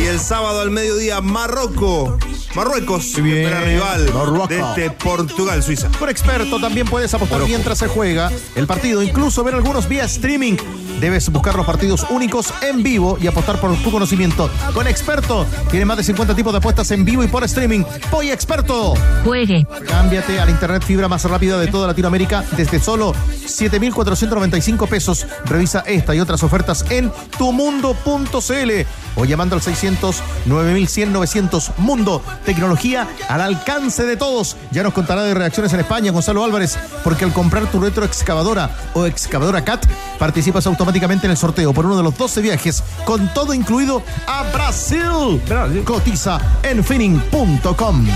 y 0.00 0.06
el 0.06 0.20
sábado 0.20 0.60
al 0.60 0.70
mediodía 0.70 1.20
Marroco. 1.20 2.18
Marruecos, 2.54 3.06
espera 3.06 3.60
rival 3.60 4.12
Marruecos. 4.12 4.48
de 4.48 4.60
este 4.60 4.90
Portugal-Suiza. 4.90 5.90
Con 5.98 6.08
experto 6.08 6.58
también 6.58 6.86
puedes 6.86 7.12
apostar 7.14 7.42
mientras 7.46 7.78
se 7.78 7.88
juega 7.88 8.30
el 8.54 8.66
partido, 8.66 9.02
incluso 9.02 9.44
ver 9.44 9.54
algunos 9.54 9.88
vía 9.88 10.04
streaming. 10.04 10.56
Debes 11.00 11.30
buscar 11.30 11.54
los 11.54 11.64
partidos 11.64 12.06
únicos 12.10 12.52
en 12.62 12.82
vivo 12.82 13.18
y 13.20 13.26
apostar 13.26 13.60
por 13.60 13.76
tu 13.82 13.90
conocimiento. 13.90 14.50
Con 14.74 14.86
experto 14.86 15.46
tiene 15.70 15.84
más 15.84 15.96
de 15.96 16.04
50 16.04 16.34
tipos 16.34 16.52
de 16.52 16.58
apuestas 16.58 16.90
en 16.90 17.04
vivo 17.04 17.22
y 17.22 17.28
por 17.28 17.44
streaming. 17.44 17.84
Voy 18.10 18.30
experto. 18.30 18.94
Juegue. 19.24 19.66
Cámbiate 19.86 20.40
a 20.40 20.44
la 20.44 20.50
internet 20.50 20.82
fibra 20.82 21.08
más 21.08 21.24
rápida 21.24 21.58
de 21.58 21.68
toda 21.68 21.86
Latinoamérica 21.86 22.44
desde 22.56 22.80
solo 22.80 23.14
7,495 23.46 24.86
pesos. 24.86 25.26
Revisa 25.44 25.84
esta 25.86 26.14
y 26.14 26.20
otras 26.20 26.42
ofertas 26.42 26.84
en 26.90 27.12
tumundo.cl 27.38 28.86
o 29.18 29.24
llamando 29.24 29.56
al 29.56 29.62
600 29.62 30.22
9100 30.46 31.12
900 31.12 31.72
Mundo. 31.78 32.22
Tecnología 32.44 33.06
al 33.28 33.40
alcance 33.40 34.04
de 34.04 34.16
todos. 34.16 34.56
Ya 34.70 34.82
nos 34.82 34.94
contará 34.94 35.22
de 35.22 35.34
reacciones 35.34 35.72
en 35.72 35.80
España 35.80 36.12
Gonzalo 36.12 36.44
Álvarez, 36.44 36.78
porque 37.04 37.24
al 37.24 37.32
comprar 37.32 37.66
tu 37.66 37.80
retroexcavadora 37.80 38.70
o 38.94 39.06
excavadora 39.06 39.64
CAT, 39.64 39.86
participas 40.18 40.66
automáticamente 40.66 41.26
en 41.26 41.32
el 41.32 41.36
sorteo 41.36 41.72
por 41.74 41.84
uno 41.84 41.96
de 41.96 42.02
los 42.02 42.16
12 42.16 42.40
viajes 42.40 42.82
con 43.04 43.32
todo 43.34 43.52
incluido 43.54 44.02
a 44.26 44.44
Brasil. 44.52 45.42
Cotiza 45.84 46.40
en 46.62 46.84
finning.com. 46.84 48.06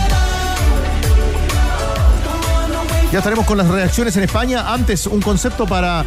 Ya 3.12 3.18
estaremos 3.18 3.44
con 3.44 3.59
las 3.59 3.68
reacciones 3.68 4.16
en 4.16 4.23
España. 4.23 4.73
Antes, 4.73 5.06
un 5.06 5.21
concepto 5.21 5.66
para, 5.66 6.02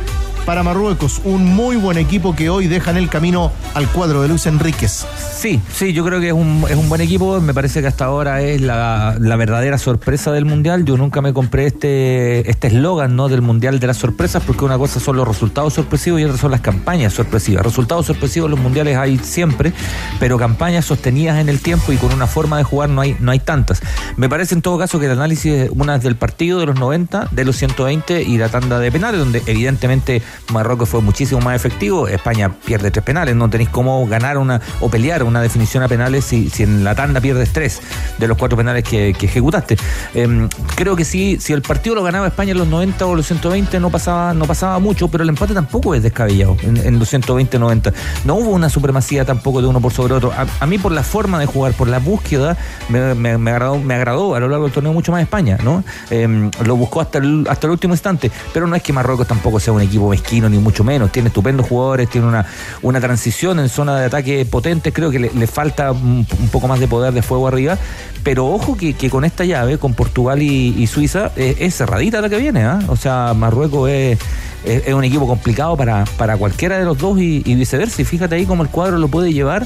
para 0.46 0.64
Marruecos. 0.64 1.22
Un 1.24 1.46
muy 1.46 1.76
buen 1.76 1.98
equipo 1.98 2.36
que 2.36 2.50
hoy 2.50 2.68
deja 2.68 2.92
en 2.92 2.98
el 2.98 3.10
camino 3.10 3.52
al 3.74 3.88
cuadro 3.90 4.22
de 4.22 4.28
Luis 4.28 4.46
Enríquez. 4.46 5.06
Sí, 5.36 5.60
sí, 5.74 5.94
yo 5.94 6.06
creo 6.06 6.20
que 6.20 6.28
es 6.28 6.34
un, 6.34 6.66
es 6.70 6.76
un 6.76 6.88
buen 6.88 7.02
equipo. 7.02 7.42
Me 7.42 7.54
parece 7.54 7.82
que 7.82 7.88
hasta 7.88 8.06
ahora 8.06 8.42
es 8.42 8.62
la, 8.62 9.18
la 9.20 9.36
verdadera 9.36 9.78
sorpresa 9.78 10.32
del 10.32 10.46
Mundial. 10.46 10.86
Yo 10.86 10.98
nunca 10.98 11.22
me 11.22 11.34
compré 11.34 11.66
este 11.66 12.50
este 12.50 12.68
eslogan 12.68 13.16
¿no? 13.16 13.28
del 13.28 13.42
Mundial 13.42 13.80
de 13.80 13.88
las 13.88 13.98
sorpresas, 13.98 14.44
porque 14.46 14.66
una 14.66 14.78
cosa 14.78 15.00
son 15.00 15.18
los 15.18 15.28
resultados 15.28 15.74
sorpresivos 15.74 16.22
y 16.22 16.26
otra 16.26 16.38
son 16.38 16.52
las 16.52 16.62
campañas 16.62 17.14
sorpresivas. 17.14 17.66
Resultados 17.66 18.06
sorpresivos 18.06 18.48
en 18.48 18.52
los 18.52 18.60
mundiales 18.60 18.98
hay 18.98 19.18
siempre, 19.18 19.74
pero 20.20 20.38
campañas 20.38 20.86
sostenidas 20.86 21.40
en 21.40 21.50
el 21.50 21.60
tiempo 21.60 21.92
y 21.92 21.98
con 21.98 22.14
una 22.14 22.28
forma 22.28 22.58
de 22.58 22.64
jugar 22.64 22.90
no 22.90 23.02
hay, 23.02 23.16
no 23.20 23.32
hay 23.32 23.40
tantas. 23.40 23.82
Me 24.18 24.30
parece 24.30 24.56
en 24.56 24.62
todo 24.62 24.78
caso 24.78 25.00
que 25.00 25.06
el 25.06 25.12
análisis, 25.12 25.70
una 25.72 25.96
es 25.96 26.04
del 26.04 26.16
partido 26.16 26.60
de 26.60 26.68
los 26.68 26.80
90, 26.80 27.30
de 27.32 27.46
los 27.46 27.56
120 27.58 28.24
y 28.24 28.38
la 28.38 28.50
tanda 28.50 28.80
de 28.80 28.92
penales, 28.92 29.20
donde 29.20 29.42
evidentemente 29.46 30.22
Marruecos 30.52 30.90
fue 30.90 31.02
muchísimo 31.02 31.42
más 31.42 31.56
efectivo, 31.56 32.08
España 32.08 32.50
pierde 32.66 32.92
tres 32.92 33.04
penales, 33.04 33.36
no 33.36 33.50
tenéis 33.50 33.70
cómo 33.70 34.06
ganar 34.08 34.38
una 34.38 34.62
o 34.80 34.90
pelear 34.90 35.24
una 35.24 35.42
definición 35.42 35.84
a 35.84 35.88
penales 35.88 36.26
si, 36.26 36.52
en 36.60 36.84
la 36.84 36.96
tanda 36.96 37.22
pierdes 37.22 37.52
tres 37.54 37.82
de 38.18 38.28
los 38.28 38.38
cuatro 38.38 38.58
penales 38.58 38.84
que, 38.84 39.10
ejecutaste. 39.10 39.78
Em, 40.14 40.48
creo 40.76 40.96
que 40.96 41.04
sí, 41.06 41.38
si 41.40 41.54
el 41.54 41.62
partido 41.62 41.96
lo 41.96 42.04
ganaba 42.04 42.28
España 42.28 42.52
en 42.52 42.58
los 42.60 42.68
90 42.68 43.06
o 43.06 43.16
los 43.16 43.26
120 43.26 43.80
no 43.80 43.90
pasaba, 43.90 44.34
no 44.34 44.46
pasaba 44.46 44.80
mucho, 44.80 45.08
pero 45.08 45.24
el 45.24 45.30
empate 45.30 45.54
tampoco 45.54 45.96
es 45.96 46.04
descabellado 46.04 46.56
en, 46.62 47.00
los 47.00 47.12
120-90. 47.14 47.94
No 48.26 48.36
hubo 48.36 48.52
una 48.52 48.70
supremacía 48.70 49.26
tampoco 49.26 49.62
de 49.62 49.68
uno 49.68 49.82
por 49.82 49.92
sobre 49.94 50.14
otro. 50.14 50.32
A, 50.60 50.66
mí 50.66 50.78
por 50.78 50.92
la 50.92 51.04
forma 51.04 51.40
de 51.40 51.46
jugar, 51.46 51.74
por 51.74 51.88
la 51.88 52.00
búsqueda, 52.00 52.58
me, 52.90 53.14
me- 53.16 53.38
me 53.38 53.52
agradó, 53.52 53.78
me 53.78 53.94
agradó 53.96 54.36
a 54.36 54.40
lo 54.40 54.48
largo 54.48 54.66
del 54.66 54.74
torneo 54.74 54.94
mucho 54.94 55.12
más 55.12 55.22
España, 55.22 55.58
¿no? 55.64 55.84
Em, 56.10 56.52
lo 56.66 56.76
buscó 56.76 57.02
hasta 57.02 57.18
el, 57.18 57.46
hasta 57.50 57.68
el 57.68 57.72
último 57.72 57.94
instante, 57.94 58.32
pero 58.54 58.68
no 58.68 58.76
es 58.76 58.84
que 58.84 58.94
Marruecos 58.94 59.28
tampoco 59.28 59.60
sea 59.60 59.74
un 59.74 59.82
equipo 59.82 60.10
mezquino, 60.26 60.50
ni 60.50 60.58
mucho 60.58 60.84
menos. 60.84 61.12
Tiene 61.12 61.28
estupendos 61.28 61.68
jugadores, 61.68 62.10
tiene 62.10 62.28
una, 62.28 62.46
una 62.82 63.00
transición 63.00 63.60
en 63.60 63.70
zona 63.70 64.00
de 64.00 64.06
ataque 64.06 64.46
potente, 64.46 64.92
creo 64.92 65.12
que 65.12 65.20
le, 65.20 65.48
falta 65.48 65.92
un, 65.92 66.26
poco 66.52 66.68
más 66.68 66.80
de 66.80 66.88
poder 66.88 67.14
de 67.14 67.22
fuego 67.22 67.48
arriba, 67.48 67.78
pero 68.24 68.48
ojo 68.48 68.76
que, 68.76 68.94
que 68.94 69.10
con 69.10 69.24
esta 69.24 69.46
llave, 69.46 69.78
con 69.78 69.94
Portugal 69.94 70.42
y, 70.42 70.88
Suiza, 70.88 71.32
eh, 71.36 71.56
es 71.60 71.76
cerradita 71.76 72.22
la 72.22 72.30
que 72.30 72.38
viene, 72.38 72.64
¿ah? 72.64 72.80
O 72.88 72.96
sea, 72.96 73.34
Marruecos 73.36 73.90
es, 73.90 74.20
es, 74.66 74.88
es 74.88 74.94
un 74.94 75.04
equipo 75.04 75.28
complicado 75.28 75.78
para, 75.78 76.06
para 76.18 76.38
cualquiera 76.38 76.78
de 76.78 76.86
los 76.86 76.98
dos 76.98 77.20
y, 77.20 77.44
y 77.46 77.56
viceversa. 77.56 78.02
Y 78.02 78.06
fíjate 78.06 78.36
ahí 78.36 78.46
cómo 78.46 78.64
el 78.64 78.70
cuadro 78.70 78.98
lo 78.98 79.08
puede 79.08 79.32
llevar 79.32 79.66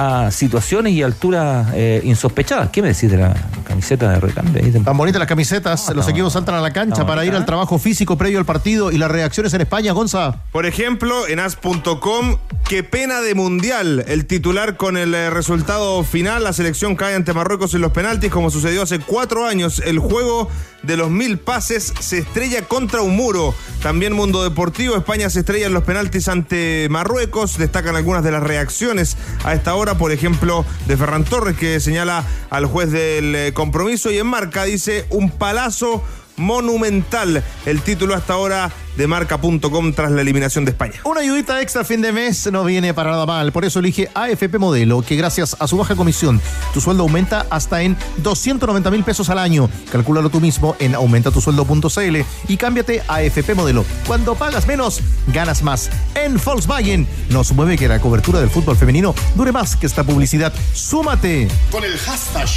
a 0.00 0.30
situaciones 0.30 0.94
y 0.94 1.02
alturas 1.02 1.68
eh, 1.74 2.00
insospechadas. 2.04 2.70
¿Qué 2.70 2.80
me 2.80 2.88
decís 2.88 3.10
de 3.10 3.18
la 3.18 3.34
camiseta 3.64 4.10
de 4.10 4.18
recambio? 4.18 4.64
ahí? 4.64 4.72
Tan 4.72 4.96
bonitas 4.96 5.18
las 5.18 5.28
camisetas. 5.28 5.94
Los 5.94 6.08
equipos 6.08 6.32
saltan 6.32 6.54
a 6.54 6.62
la 6.62 6.72
cancha 6.72 7.06
para 7.06 7.22
ir 7.26 7.34
al 7.34 7.44
trabajo 7.44 7.78
físico 7.78 8.16
previo 8.16 8.38
al 8.38 8.46
partido 8.46 8.90
y 8.90 8.96
las 8.96 9.10
reacciones 9.10 9.52
en 9.52 9.60
España, 9.60 9.92
Gonza. 9.92 10.36
Por 10.52 10.64
ejemplo, 10.64 11.28
en 11.28 11.38
as.com, 11.38 12.38
qué 12.66 12.82
pena 12.82 13.20
de 13.20 13.34
mundial. 13.34 14.02
El 14.08 14.24
titular 14.24 14.78
con 14.78 14.96
el 14.96 15.14
eh, 15.14 15.28
resultado 15.28 16.02
final, 16.02 16.44
la 16.44 16.54
selección 16.54 16.96
cae 16.96 17.14
ante 17.14 17.34
Marruecos 17.34 17.74
en 17.74 17.82
los 17.82 17.92
penaltis, 17.92 18.30
como 18.30 18.48
sucedió 18.48 18.82
hace 18.82 19.00
cuatro 19.00 19.46
años. 19.46 19.82
El 19.84 19.98
juego 19.98 20.48
de 20.82 20.96
los 20.96 21.10
mil 21.10 21.38
pases 21.38 21.92
se 22.00 22.18
estrella 22.18 22.62
contra 22.62 23.02
un 23.02 23.16
muro. 23.16 23.54
También 23.82 24.12
Mundo 24.12 24.42
Deportivo, 24.42 24.96
España 24.96 25.30
se 25.30 25.40
estrella 25.40 25.66
en 25.66 25.74
los 25.74 25.84
penaltis 25.84 26.28
ante 26.28 26.88
Marruecos. 26.90 27.58
Destacan 27.58 27.96
algunas 27.96 28.24
de 28.24 28.32
las 28.32 28.42
reacciones 28.42 29.16
a 29.44 29.54
esta 29.54 29.74
hora, 29.74 29.96
por 29.96 30.12
ejemplo, 30.12 30.64
de 30.86 30.96
Ferran 30.96 31.24
Torres, 31.24 31.56
que 31.56 31.80
señala 31.80 32.24
al 32.50 32.66
juez 32.66 32.90
del 32.90 33.34
eh, 33.34 33.52
compromiso. 33.52 34.10
Y 34.10 34.18
en 34.18 34.26
marca 34.26 34.64
dice 34.64 35.06
un 35.10 35.30
palazo 35.30 36.02
monumental. 36.36 37.44
El 37.66 37.82
título 37.82 38.14
hasta 38.14 38.32
ahora 38.32 38.70
de 38.96 39.06
marca.com 39.06 39.92
tras 39.92 40.10
la 40.10 40.20
eliminación 40.20 40.64
de 40.64 40.72
España. 40.72 41.00
Una 41.04 41.20
ayudita 41.20 41.60
extra 41.60 41.82
a 41.82 41.84
fin 41.84 42.02
de 42.02 42.12
mes 42.12 42.50
no 42.50 42.64
viene 42.64 42.94
para 42.94 43.10
nada 43.10 43.26
mal. 43.26 43.52
Por 43.52 43.64
eso 43.64 43.78
elige 43.78 44.10
AFP 44.14 44.58
Modelo, 44.58 45.02
que 45.02 45.16
gracias 45.16 45.56
a 45.58 45.66
su 45.66 45.76
baja 45.76 45.96
comisión, 45.96 46.40
tu 46.72 46.80
sueldo 46.80 47.02
aumenta 47.02 47.46
hasta 47.50 47.82
en 47.82 47.96
290 48.18 48.90
mil 48.90 49.04
pesos 49.04 49.30
al 49.30 49.38
año. 49.38 49.68
Calcúlalo 49.90 50.30
tú 50.30 50.40
mismo 50.40 50.76
en 50.78 50.94
aumentatusueldo.cl 50.94 52.16
y 52.48 52.56
cámbiate 52.56 53.02
a 53.08 53.16
AFP 53.16 53.54
Modelo. 53.54 53.84
Cuando 54.06 54.34
pagas 54.34 54.66
menos, 54.66 55.00
ganas 55.28 55.62
más. 55.62 55.90
En 56.14 56.40
Volkswagen 56.42 57.06
nos 57.28 57.52
mueve 57.52 57.76
que 57.76 57.88
la 57.88 58.00
cobertura 58.00 58.40
del 58.40 58.50
fútbol 58.50 58.76
femenino 58.76 59.14
dure 59.34 59.52
más 59.52 59.76
que 59.76 59.86
esta 59.86 60.04
publicidad. 60.04 60.52
¡Súmate! 60.72 61.48
Con 61.70 61.84
el 61.84 61.96
hashtag. 61.98 62.48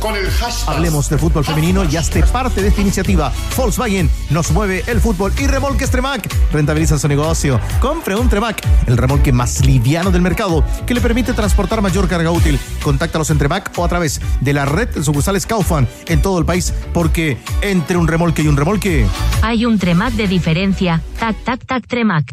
Con 0.00 0.16
el 0.16 0.30
hashtag. 0.30 0.76
Hablemos 0.76 1.08
de 1.10 1.18
fútbol 1.18 1.44
femenino 1.44 1.84
y 1.84 1.96
hazte 1.96 2.22
parte 2.22 2.62
de 2.62 2.68
esta 2.68 2.80
iniciativa. 2.80 3.32
Volkswagen 3.56 4.10
nos 4.30 4.50
mueve 4.50 4.82
el 4.86 5.00
fútbol 5.00 5.32
y 5.38 5.46
remolques 5.70 5.90
Tremac 5.90 6.36
rentabiliza 6.52 6.98
su 6.98 7.06
negocio. 7.06 7.60
Compre 7.80 8.16
un 8.16 8.28
Tremac, 8.28 8.60
el 8.88 8.96
remolque 8.96 9.32
más 9.32 9.64
liviano 9.64 10.10
del 10.10 10.20
mercado 10.20 10.64
que 10.84 10.94
le 10.94 11.00
permite 11.00 11.32
transportar 11.32 11.80
mayor 11.80 12.08
carga 12.08 12.32
útil. 12.32 12.58
Contáctalos 12.82 13.30
en 13.30 13.38
Tremac 13.38 13.70
o 13.76 13.84
a 13.84 13.88
través 13.88 14.20
de 14.40 14.52
la 14.52 14.64
red 14.64 14.88
de 14.88 15.04
sucursales 15.04 15.46
Kaufman 15.46 15.86
en 16.08 16.22
todo 16.22 16.40
el 16.40 16.44
país 16.44 16.74
porque 16.92 17.38
entre 17.62 17.96
un 17.96 18.08
remolque 18.08 18.42
y 18.42 18.48
un 18.48 18.56
remolque 18.56 19.06
Hay 19.42 19.64
un 19.64 19.78
Tremac 19.78 20.12
de 20.14 20.26
diferencia. 20.26 21.00
Tac, 21.20 21.36
tac, 21.44 21.64
tac, 21.64 21.86
Tremac. 21.86 22.24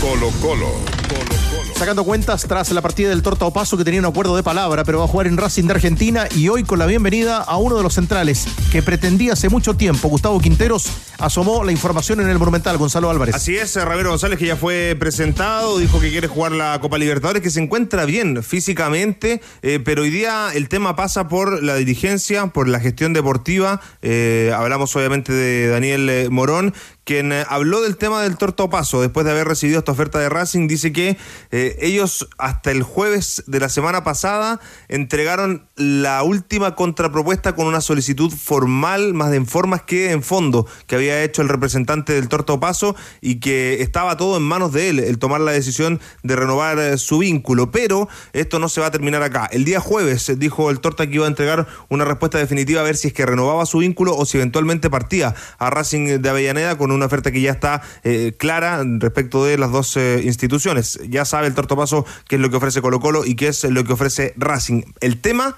Colo 0.00 0.30
Colo. 0.40 1.37
Sacando 1.78 2.02
cuentas 2.02 2.42
tras 2.42 2.72
la 2.72 2.82
partida 2.82 3.10
del 3.10 3.22
Torta 3.22 3.48
Paso 3.50 3.76
que 3.76 3.84
tenía 3.84 4.00
un 4.00 4.06
acuerdo 4.06 4.34
de 4.34 4.42
palabra, 4.42 4.82
pero 4.82 4.98
va 4.98 5.04
a 5.04 5.06
jugar 5.06 5.28
en 5.28 5.36
Racing 5.36 5.62
de 5.62 5.74
Argentina 5.74 6.26
y 6.34 6.48
hoy 6.48 6.64
con 6.64 6.80
la 6.80 6.86
bienvenida 6.86 7.36
a 7.36 7.56
uno 7.56 7.76
de 7.76 7.84
los 7.84 7.94
centrales 7.94 8.48
que 8.72 8.82
pretendía 8.82 9.34
hace 9.34 9.48
mucho 9.48 9.76
tiempo, 9.76 10.08
Gustavo 10.08 10.40
Quinteros, 10.40 10.88
asomó 11.18 11.62
la 11.62 11.70
información 11.70 12.20
en 12.20 12.30
el 12.30 12.36
Monumental, 12.36 12.76
Gonzalo 12.78 13.10
Álvarez. 13.10 13.32
Así 13.32 13.56
es, 13.56 13.76
Ramiro 13.76 14.10
González 14.10 14.40
que 14.40 14.46
ya 14.46 14.56
fue 14.56 14.96
presentado, 14.98 15.78
dijo 15.78 16.00
que 16.00 16.10
quiere 16.10 16.26
jugar 16.26 16.50
la 16.50 16.80
Copa 16.80 16.98
Libertadores, 16.98 17.42
que 17.42 17.50
se 17.50 17.62
encuentra 17.62 18.06
bien 18.06 18.42
físicamente, 18.42 19.40
eh, 19.62 19.78
pero 19.78 20.02
hoy 20.02 20.10
día 20.10 20.48
el 20.52 20.68
tema 20.68 20.96
pasa 20.96 21.28
por 21.28 21.62
la 21.62 21.76
dirigencia, 21.76 22.48
por 22.48 22.66
la 22.66 22.80
gestión 22.80 23.12
deportiva. 23.12 23.80
Eh, 24.02 24.52
hablamos 24.52 24.96
obviamente 24.96 25.32
de 25.32 25.68
Daniel 25.68 26.10
eh, 26.10 26.28
Morón, 26.28 26.74
quien 27.08 27.32
eh, 27.32 27.42
habló 27.48 27.80
del 27.80 27.96
tema 27.96 28.22
del 28.22 28.36
Torto 28.36 28.68
Paso 28.68 29.00
después 29.00 29.24
de 29.24 29.32
haber 29.32 29.48
recibido 29.48 29.78
esta 29.78 29.92
oferta 29.92 30.18
de 30.18 30.28
Racing, 30.28 30.68
dice 30.68 30.92
que 30.92 31.16
eh, 31.50 31.78
ellos 31.80 32.28
hasta 32.36 32.70
el 32.70 32.82
jueves 32.82 33.44
de 33.46 33.60
la 33.60 33.70
semana 33.70 34.04
pasada 34.04 34.60
entregaron 34.88 35.66
la 35.76 36.22
última 36.22 36.74
contrapropuesta 36.74 37.54
con 37.54 37.66
una 37.66 37.80
solicitud 37.80 38.30
formal, 38.30 39.14
más 39.14 39.32
en 39.32 39.46
formas 39.46 39.80
que 39.84 40.10
en 40.10 40.22
fondo, 40.22 40.66
que 40.86 40.96
había 40.96 41.22
hecho 41.22 41.40
el 41.40 41.48
representante 41.48 42.12
del 42.12 42.28
Torto 42.28 42.60
Paso 42.60 42.94
y 43.22 43.40
que 43.40 43.80
estaba 43.80 44.18
todo 44.18 44.36
en 44.36 44.42
manos 44.42 44.74
de 44.74 44.90
él, 44.90 44.98
el 44.98 45.18
tomar 45.18 45.40
la 45.40 45.52
decisión 45.52 46.00
de 46.22 46.36
renovar 46.36 46.78
eh, 46.78 46.98
su 46.98 47.20
vínculo. 47.20 47.70
Pero 47.70 48.06
esto 48.34 48.58
no 48.58 48.68
se 48.68 48.82
va 48.82 48.88
a 48.88 48.90
terminar 48.90 49.22
acá. 49.22 49.48
El 49.50 49.64
día 49.64 49.80
jueves 49.80 50.30
dijo 50.36 50.68
el 50.68 50.80
Torta 50.80 51.06
que 51.06 51.14
iba 51.14 51.24
a 51.24 51.28
entregar 51.28 51.68
una 51.88 52.04
respuesta 52.04 52.36
definitiva 52.36 52.82
a 52.82 52.84
ver 52.84 52.98
si 52.98 53.08
es 53.08 53.14
que 53.14 53.24
renovaba 53.24 53.64
su 53.64 53.78
vínculo 53.78 54.14
o 54.14 54.26
si 54.26 54.36
eventualmente 54.36 54.90
partía 54.90 55.34
a 55.58 55.70
Racing 55.70 56.20
de 56.20 56.28
Avellaneda 56.28 56.76
con 56.76 56.97
una 56.98 57.06
oferta 57.06 57.32
que 57.32 57.40
ya 57.40 57.52
está 57.52 57.82
eh, 58.04 58.34
clara 58.36 58.84
respecto 58.98 59.44
de 59.44 59.56
las 59.56 59.72
dos 59.72 59.96
eh, 59.96 60.20
instituciones. 60.24 61.00
Ya 61.08 61.24
sabe 61.24 61.46
el 61.46 61.54
Torto 61.54 61.76
Paso 61.76 62.04
qué 62.28 62.36
es 62.36 62.42
lo 62.42 62.50
que 62.50 62.56
ofrece 62.56 62.82
Colo 62.82 63.00
Colo 63.00 63.24
y 63.24 63.34
qué 63.34 63.48
es 63.48 63.64
lo 63.64 63.84
que 63.84 63.94
ofrece 63.94 64.34
Racing. 64.36 64.82
El 65.00 65.20
tema 65.20 65.56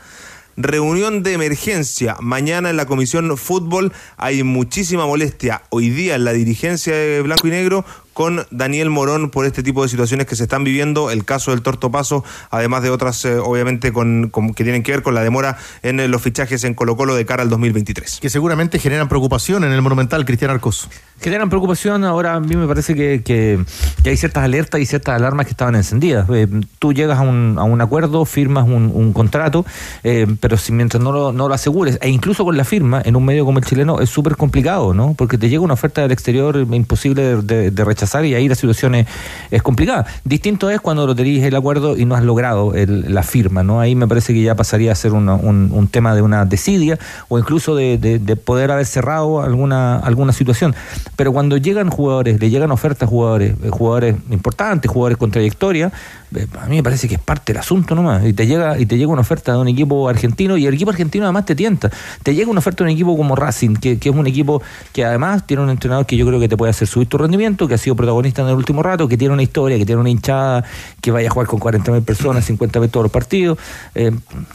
Reunión 0.57 1.23
de 1.23 1.33
emergencia. 1.33 2.17
Mañana 2.21 2.71
en 2.71 2.77
la 2.77 2.85
Comisión 2.85 3.37
Fútbol 3.39 3.93
hay 4.17 4.43
muchísima 4.43 5.07
molestia. 5.07 5.63
Hoy 5.71 5.91
día 5.91 6.17
en 6.17 6.25
la 6.25 6.33
dirigencia 6.33 6.95
de 6.95 7.23
Blanco 7.23 7.47
y 7.47 7.51
Negro 7.51 7.85
con 8.13 8.45
Daniel 8.51 8.91
Morón 8.91 9.31
por 9.31 9.47
este 9.47 9.63
tipo 9.63 9.83
de 9.83 9.89
situaciones 9.89 10.27
que 10.27 10.37
se 10.37 10.43
están 10.43 10.65
viviendo, 10.65 11.11
el 11.11 11.25
caso 11.25 11.51
del 11.53 11.63
Torto 11.63 11.91
Paso, 11.91 12.25
además 12.51 12.83
de 12.83 12.91
otras, 12.91 13.25
eh, 13.25 13.37
obviamente, 13.39 13.93
con, 13.93 14.29
con- 14.31 14.53
que 14.55 14.65
tienen 14.65 14.83
que 14.83 14.93
ver 14.93 15.03
con 15.03 15.15
la 15.15 15.23
demora 15.23 15.57
en 15.83 16.01
eh, 16.01 16.09
los 16.09 16.21
fichajes 16.21 16.65
en 16.65 16.75
Colo 16.75 16.97
Colo 16.97 17.15
de 17.15 17.25
cara 17.25 17.43
al 17.43 17.49
2023. 17.51 18.19
Que 18.21 18.29
seguramente 18.29 18.79
generan 18.79 19.09
preocupación 19.09 19.65
en 19.65 19.73
el 19.73 19.81
Monumental, 19.83 20.25
Cristian 20.25 20.51
Arcos. 20.51 20.89
Generan 21.21 21.49
preocupación, 21.51 22.05
ahora 22.05 22.35
a 22.35 22.41
mí 22.41 22.57
me 22.57 22.67
parece 22.67 22.95
que, 22.95 23.23
que- 23.23 23.65
que 24.03 24.11
hay 24.11 24.17
ciertas 24.17 24.43
alertas 24.45 24.81
y 24.81 24.87
ciertas 24.87 25.15
alarmas 25.15 25.47
que 25.47 25.53
estaban 25.53 25.75
encendidas. 25.77 26.27
Eh, 26.31 26.49
tú 26.79 26.93
llegas 26.93 27.19
a 27.19 27.23
un, 27.23 27.57
a 27.59 27.63
un 27.63 27.81
acuerdo, 27.81 28.25
firmas 28.25 28.65
un, 28.67 28.91
un 28.95 29.13
contrato, 29.13 29.65
eh, 30.03 30.27
pero 30.41 30.57
si 30.57 30.73
mientras 30.73 31.03
no 31.03 31.13
lo, 31.13 31.33
no 31.33 31.47
lo 31.49 31.55
asegures, 31.55 31.99
e 32.03 32.09
incluso 32.09 32.45
con 32.45 32.57
la 32.57 32.65
firma 32.65 33.01
en 33.05 33.17
un 33.17 33.25
medio 33.25 33.45
como 33.45 33.59
el 33.59 33.65
chileno, 33.65 34.01
es 34.01 34.11
súper 34.11 34.37
complicado, 34.37 34.95
¿no? 34.95 35.15
Porque 35.17 35.39
te 35.39 35.49
llega 35.49 35.63
una 35.63 35.75
oferta 35.75 36.01
del 36.03 36.11
exterior 36.13 36.57
imposible 36.73 37.23
de, 37.23 37.43
de- 37.43 37.71
de 37.71 37.85
rechazar 37.85 38.00
y 38.25 38.35
ahí 38.35 38.49
la 38.49 38.55
situación 38.55 38.95
es, 38.95 39.07
es 39.51 39.63
complicada. 39.63 40.07
Distinto 40.25 40.71
es 40.71 40.81
cuando 40.81 41.07
lo 41.07 41.15
tenés 41.15 41.43
el 41.45 41.55
acuerdo 41.57 41.97
y 41.97 42.05
no 42.05 42.15
has 42.15 42.25
logrado 42.25 42.75
el- 42.75 43.13
la 43.15 43.23
firma, 43.23 43.63
¿no? 43.63 43.81
Ahí 43.81 43.95
me 43.95 44.07
parece 44.09 44.33
que 44.35 44.43
ya 44.43 44.55
pasaría 44.55 44.93
a 44.93 44.95
ser 44.95 45.13
una- 45.13 45.35
un, 45.35 45.71
un 45.73 45.89
tema 45.89 46.15
de 46.15 46.23
una 46.23 46.45
desidia 46.45 46.99
o 47.29 47.39
incluso 47.39 47.75
de, 47.75 47.99
de- 47.99 48.19
de 48.19 48.37
poder 48.37 48.71
haber 48.71 48.87
cerrado 48.87 49.43
alguna, 49.43 49.99
alguna 49.99 50.33
situación. 50.33 50.75
Pero 51.17 51.33
cuando 51.33 51.57
llegan 51.57 51.91
jugadores, 51.91 52.41
le 52.41 52.51
llegan 52.51 52.71
ofertas 52.71 53.07
a 53.07 53.11
jugadores, 53.11 53.55
eh, 53.63 53.69
jugadores 53.71 54.17
importantes, 54.31 54.91
jugadores 54.91 55.19
con 55.19 55.31
trayectoria, 55.31 55.93
a 56.61 56.67
mí 56.67 56.77
me 56.77 56.83
parece 56.83 57.09
que 57.09 57.17
es 57.17 57.21
parte 57.21 57.53
del 57.53 57.61
asunto 57.61 57.95
nomás. 57.95 58.25
Y 58.25 58.33
te 58.33 58.47
llega, 58.47 58.79
y 58.79 58.87
te 58.87 58.97
llega 58.97 59.11
una 59.11 59.23
oferta 59.23 59.53
de 59.53 59.59
un 59.59 59.69
equipo 59.69 60.09
argentino, 60.09 60.57
y 60.57 60.67
el 60.67 60.75
equipo 60.75 60.91
argentino 60.91 61.25
además 61.25 61.45
te 61.45 61.55
tienta. 61.55 61.91
Te 62.23 62.35
llega 62.35 62.51
una 62.51 62.61
oferta 62.61 62.85
de 62.85 62.91
un 62.91 62.95
equipo 62.95 63.17
como 63.17 63.35
Racing, 63.37 63.77
que, 63.77 63.99
que 63.99 64.11
es 64.11 64.15
un 64.15 64.27
equipo 64.27 64.63
que 64.93 65.05
además 65.05 65.47
tiene 65.47 65.63
un 65.63 65.71
entrenador 65.71 66.07
que 66.07 66.17
yo 66.17 66.27
creo 66.27 66.39
que 66.39 66.49
te 66.49 66.57
puede 66.57 66.71
hacer 66.71 66.87
subir 66.87 67.09
tu 67.09 67.19
rendimiento, 67.19 67.67
que 67.67 67.75
ha 67.75 67.79
sido 67.79 67.97
protagonista 67.97 68.43
en 68.43 68.49
el 68.49 68.55
último 68.55 68.83
rato, 68.83 69.09
que 69.09 69.17
tiene 69.17 69.35
una 69.35 69.43
historia, 69.43 69.77
que 69.79 69.87
tiene 69.87 70.01
una 70.01 70.11
hinchada, 70.11 70.65
que 71.01 71.11
vaya 71.11 71.29
a 71.29 71.31
jugar 71.33 71.49
con 71.49 71.59
40 71.59 71.91
mil 71.93 72.03
personas, 72.03 72.45
50 72.45 72.81
mil 72.81 72.91
todos 72.91 73.05
los 73.05 73.13
partidos. 73.13 73.59
Eh, 73.95 74.13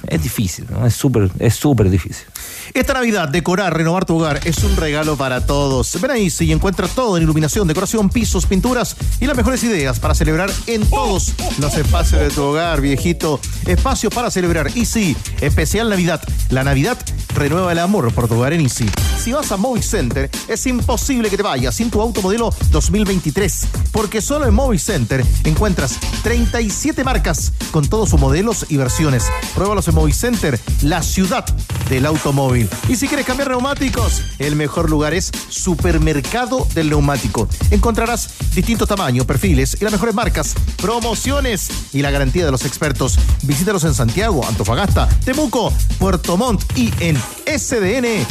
es 0.08 0.24
difícil, 0.24 0.66
¿no? 0.70 0.86
Es 0.86 0.96
súper, 0.96 1.30
es 1.40 1.56
súper 1.56 1.90
difícil. 1.90 2.26
Esta 2.74 2.94
Navidad, 2.94 3.30
decorar, 3.30 3.76
renovar 3.76 4.06
tu 4.06 4.18
hogar 4.18 4.40
es 4.46 4.64
un 4.64 4.76
regalo 4.76 5.16
para 5.18 5.46
todos. 5.46 6.00
Ven 6.02 6.12
a 6.12 6.18
Easy 6.18 6.46
y 6.46 6.52
encuentra 6.52 6.88
todo 6.88 7.18
en 7.18 7.24
iluminación, 7.24 7.68
decoración, 7.68 8.10
pisos, 8.10 8.46
pinturas 8.46 8.96
y 9.20 9.26
las 9.26 9.36
mejores 9.38 9.64
ideas 9.64 10.00
para 10.00 10.16
celebrar 10.16 10.52
en 10.68 10.86
todos 10.90 11.34
los 11.60 11.65
espacios 11.74 12.22
de 12.22 12.30
tu 12.30 12.44
hogar, 12.44 12.80
viejito. 12.80 13.40
Espacio 13.66 14.12
para 14.12 14.30
celebrar. 14.30 14.68
Easy, 14.76 15.18
especial 15.42 15.90
Navidad. 15.90 16.22
La 16.50 16.64
Navidad 16.64 16.98
renueva 17.34 17.72
el 17.72 17.80
amor 17.80 18.14
por 18.14 18.28
tu 18.28 18.36
hogar 18.36 18.54
en 18.54 18.62
Easy. 18.62 18.86
Si 19.22 19.32
vas 19.32 19.52
a 19.52 19.58
Movic 19.58 19.84
Center, 19.84 20.30
es 20.48 20.68
imposible 20.68 21.30
que 21.30 21.38
te 21.38 21.44
vayas 21.44 21.76
sin 21.76 21.90
tu 21.90 22.00
auto 22.00 22.22
modelo 22.22 22.54
2023, 22.70 23.68
porque 23.92 24.22
solo 24.22 24.46
en 24.46 24.54
Movic 24.54 24.80
Center 24.80 25.26
encuentras 25.44 25.98
37 26.24 27.04
marcas 27.04 27.52
con 27.72 27.88
todos 27.88 28.10
sus 28.10 28.20
modelos 28.20 28.68
y 28.70 28.78
versiones. 28.78 29.26
Pruébalos 29.56 29.88
en 29.88 29.96
Movic 29.96 30.14
Center, 30.14 30.60
la 30.84 31.02
ciudad 31.02 31.46
del 31.90 32.06
automóvil. 32.06 32.70
Y 32.88 32.96
si 32.96 33.08
quieres 33.08 33.26
cambiar 33.26 33.50
neumáticos, 33.50 34.22
el 34.38 34.56
mejor 34.56 34.90
lugar 34.90 35.14
es 35.14 35.32
Supermercado 35.50 36.68
del 36.76 36.90
Neumático. 36.90 37.48
Encontrarás 37.72 38.30
distintos 38.54 38.88
tamaños, 38.88 39.26
perfiles 39.26 39.78
y 39.80 39.84
las 39.84 39.92
mejores 39.92 40.14
marcas, 40.14 40.54
promociones 40.78 41.55
y 41.94 42.02
la 42.02 42.12
garantía 42.12 42.46
de 42.46 42.52
los 42.52 42.66
expertos. 42.66 43.18
Visítalos 43.44 43.84
en 43.84 43.94
Santiago, 43.94 44.46
Antofagasta, 44.46 45.08
Temuco, 45.24 45.74
Puerto 46.00 46.38
Montt 46.38 46.64
y 46.76 46.92
en 47.00 47.18
sdn.cl. 47.46 48.26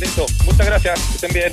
Listo, 0.00 0.26
muchas 0.44 0.66
gracias, 0.66 1.00
que 1.00 1.14
estén 1.14 1.32
bien. 1.32 1.52